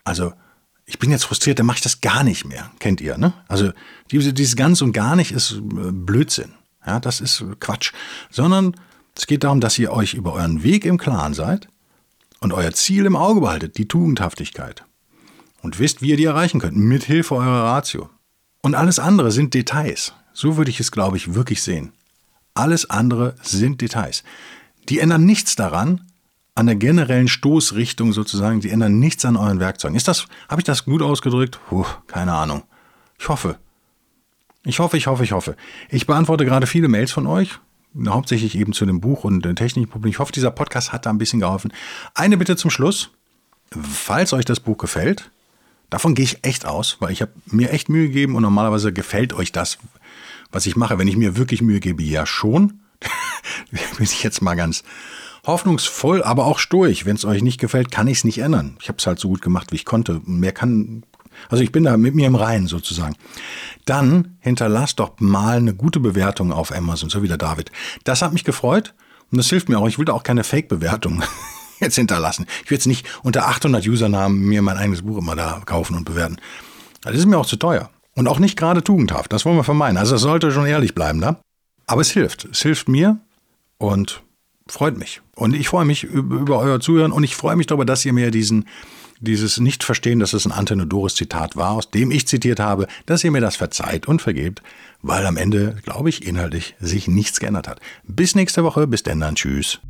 Also, 0.04 0.32
ich 0.86 0.98
bin 0.98 1.10
jetzt 1.10 1.24
frustriert, 1.24 1.58
dann 1.58 1.66
mache 1.66 1.78
ich 1.78 1.82
das 1.82 2.00
gar 2.00 2.24
nicht 2.24 2.46
mehr. 2.46 2.70
Kennt 2.78 3.00
ihr, 3.02 3.18
ne? 3.18 3.34
Also, 3.48 3.72
diese, 4.10 4.32
dieses 4.32 4.56
ganz 4.56 4.80
und 4.80 4.92
gar 4.92 5.14
nicht 5.14 5.32
ist 5.32 5.52
äh, 5.52 5.92
Blödsinn. 5.92 6.54
Ja, 6.86 7.00
das 7.00 7.20
ist 7.20 7.44
Quatsch. 7.60 7.92
Sondern 8.30 8.74
es 9.14 9.26
geht 9.26 9.44
darum, 9.44 9.60
dass 9.60 9.78
ihr 9.78 9.92
euch 9.92 10.14
über 10.14 10.32
euren 10.32 10.62
Weg 10.62 10.86
im 10.86 10.96
Klaren 10.96 11.34
seid 11.34 11.68
und 12.40 12.52
euer 12.54 12.72
Ziel 12.72 13.04
im 13.04 13.16
Auge 13.16 13.42
behaltet, 13.42 13.76
die 13.76 13.88
Tugendhaftigkeit 13.88 14.84
und 15.62 15.78
wisst, 15.78 16.02
wie 16.02 16.10
ihr 16.10 16.16
die 16.16 16.24
erreichen 16.24 16.60
könnt, 16.60 16.76
mit 16.76 17.04
Hilfe 17.04 17.36
eurer 17.36 17.64
Ratio. 17.64 18.10
Und 18.60 18.74
alles 18.74 18.98
andere 18.98 19.30
sind 19.30 19.54
Details. 19.54 20.12
So 20.32 20.56
würde 20.56 20.70
ich 20.70 20.80
es, 20.80 20.92
glaube 20.92 21.16
ich, 21.16 21.34
wirklich 21.34 21.62
sehen. 21.62 21.92
Alles 22.54 22.90
andere 22.90 23.34
sind 23.42 23.80
Details. 23.80 24.22
Die 24.88 24.98
ändern 24.98 25.24
nichts 25.24 25.56
daran, 25.56 26.02
an 26.54 26.66
der 26.66 26.76
generellen 26.76 27.28
Stoßrichtung 27.28 28.12
sozusagen, 28.12 28.60
die 28.60 28.70
ändern 28.70 28.98
nichts 28.98 29.24
an 29.24 29.36
euren 29.36 29.58
Werkzeugen. 29.58 29.96
Ist 29.96 30.08
das, 30.08 30.26
habe 30.48 30.60
ich 30.60 30.64
das 30.64 30.84
gut 30.84 31.00
ausgedrückt? 31.00 31.58
Puh, 31.68 31.86
keine 32.06 32.34
Ahnung. 32.34 32.62
Ich 33.18 33.28
hoffe. 33.28 33.58
Ich 34.64 34.78
hoffe, 34.78 34.96
ich 34.96 35.06
hoffe, 35.06 35.24
ich 35.24 35.32
hoffe. 35.32 35.56
Ich 35.88 36.06
beantworte 36.06 36.44
gerade 36.44 36.66
viele 36.66 36.88
Mails 36.88 37.10
von 37.10 37.26
euch, 37.26 37.58
hauptsächlich 38.06 38.56
eben 38.56 38.72
zu 38.72 38.86
dem 38.86 39.00
Buch 39.00 39.24
und 39.24 39.44
den 39.44 39.56
Technikproblemen. 39.56 40.12
Ich 40.12 40.18
hoffe, 40.18 40.32
dieser 40.32 40.50
Podcast 40.50 40.92
hat 40.92 41.06
da 41.06 41.10
ein 41.10 41.18
bisschen 41.18 41.40
geholfen. 41.40 41.72
Eine 42.14 42.36
Bitte 42.36 42.56
zum 42.56 42.70
Schluss. 42.70 43.10
Falls 43.70 44.32
euch 44.32 44.44
das 44.44 44.60
Buch 44.60 44.76
gefällt, 44.76 45.31
Davon 45.92 46.14
gehe 46.14 46.24
ich 46.24 46.38
echt 46.40 46.64
aus, 46.64 46.96
weil 47.00 47.12
ich 47.12 47.20
habe 47.20 47.32
mir 47.44 47.70
echt 47.70 47.90
Mühe 47.90 48.06
gegeben 48.06 48.34
und 48.34 48.40
normalerweise 48.40 48.94
gefällt 48.94 49.34
euch 49.34 49.52
das, 49.52 49.76
was 50.50 50.64
ich 50.64 50.74
mache. 50.74 50.98
Wenn 50.98 51.06
ich 51.06 51.18
mir 51.18 51.36
wirklich 51.36 51.60
Mühe 51.60 51.80
gebe, 51.80 52.02
ja 52.02 52.24
schon. 52.24 52.80
Bin 53.70 53.80
ich 54.04 54.22
jetzt 54.22 54.40
mal 54.40 54.54
ganz 54.54 54.84
hoffnungsvoll, 55.46 56.22
aber 56.22 56.46
auch 56.46 56.60
stoisch. 56.60 57.04
Wenn 57.04 57.16
es 57.16 57.26
euch 57.26 57.42
nicht 57.42 57.60
gefällt, 57.60 57.90
kann 57.90 58.06
ich 58.06 58.16
es 58.18 58.24
nicht 58.24 58.38
ändern. 58.38 58.78
Ich 58.80 58.88
habe 58.88 58.96
es 58.96 59.06
halt 59.06 59.18
so 59.18 59.28
gut 59.28 59.42
gemacht, 59.42 59.70
wie 59.70 59.76
ich 59.76 59.84
konnte. 59.84 60.22
Mehr 60.24 60.52
kann. 60.52 61.02
Also 61.50 61.62
ich 61.62 61.72
bin 61.72 61.84
da 61.84 61.98
mit 61.98 62.14
mir 62.14 62.26
im 62.26 62.36
Reinen 62.36 62.68
sozusagen. 62.68 63.14
Dann 63.84 64.38
hinterlasst 64.40 64.98
doch 64.98 65.20
mal 65.20 65.58
eine 65.58 65.74
gute 65.74 66.00
Bewertung 66.00 66.52
auf 66.52 66.74
Amazon, 66.74 67.10
so 67.10 67.22
wie 67.22 67.28
der 67.28 67.36
David. 67.36 67.70
Das 68.04 68.22
hat 68.22 68.32
mich 68.32 68.44
gefreut 68.44 68.94
und 69.30 69.36
das 69.36 69.50
hilft 69.50 69.68
mir 69.68 69.78
auch. 69.78 69.88
Ich 69.88 69.98
will 69.98 70.06
da 70.06 70.14
auch 70.14 70.22
keine 70.22 70.42
Fake-Bewertung 70.42 71.22
jetzt 71.80 71.96
hinterlassen. 71.96 72.46
Ich 72.64 72.70
will 72.70 72.76
jetzt 72.76 72.86
nicht 72.86 73.06
unter 73.22 73.48
800 73.48 73.86
Usernamen 73.86 74.40
mir 74.40 74.62
mein 74.62 74.76
eigenes 74.76 75.02
Buch 75.02 75.18
immer 75.18 75.36
da 75.36 75.62
kaufen 75.64 75.96
und 75.96 76.04
bewerten. 76.04 76.38
Das 77.02 77.16
ist 77.16 77.26
mir 77.26 77.38
auch 77.38 77.46
zu 77.46 77.56
teuer. 77.56 77.90
Und 78.14 78.28
auch 78.28 78.38
nicht 78.38 78.58
gerade 78.58 78.84
tugendhaft. 78.84 79.32
Das 79.32 79.44
wollen 79.44 79.56
wir 79.56 79.64
vermeiden. 79.64 79.96
Also 79.96 80.16
es 80.16 80.22
sollte 80.22 80.52
schon 80.52 80.66
ehrlich 80.66 80.94
bleiben 80.94 81.20
da. 81.20 81.40
Aber 81.86 82.02
es 82.02 82.10
hilft. 82.10 82.44
Es 82.44 82.62
hilft 82.62 82.88
mir 82.88 83.18
und 83.78 84.22
freut 84.66 84.98
mich. 84.98 85.22
Und 85.34 85.54
ich 85.54 85.68
freue 85.68 85.84
mich 85.84 86.04
über 86.04 86.58
euer 86.58 86.80
Zuhören 86.80 87.12
und 87.12 87.24
ich 87.24 87.36
freue 87.36 87.56
mich 87.56 87.66
darüber, 87.66 87.84
dass 87.84 88.04
ihr 88.04 88.12
mir 88.12 88.30
diesen, 88.30 88.66
dieses 89.20 89.58
Nicht-Verstehen, 89.58 90.20
dass 90.20 90.34
es 90.34 90.46
ein 90.46 90.52
Antenodorus-Zitat 90.52 91.56
war, 91.56 91.70
aus 91.70 91.90
dem 91.90 92.10
ich 92.10 92.28
zitiert 92.28 92.60
habe, 92.60 92.86
dass 93.06 93.24
ihr 93.24 93.30
mir 93.30 93.40
das 93.40 93.56
verzeiht 93.56 94.06
und 94.06 94.22
vergebt, 94.22 94.62
weil 95.00 95.26
am 95.26 95.36
Ende, 95.36 95.76
glaube 95.82 96.08
ich, 96.08 96.26
inhaltlich 96.26 96.74
sich 96.80 97.08
nichts 97.08 97.40
geändert 97.40 97.66
hat. 97.66 97.80
Bis 98.04 98.34
nächste 98.34 98.62
Woche. 98.62 98.86
Bis 98.86 99.02
denn 99.02 99.20
dann. 99.20 99.34
Tschüss. 99.34 99.80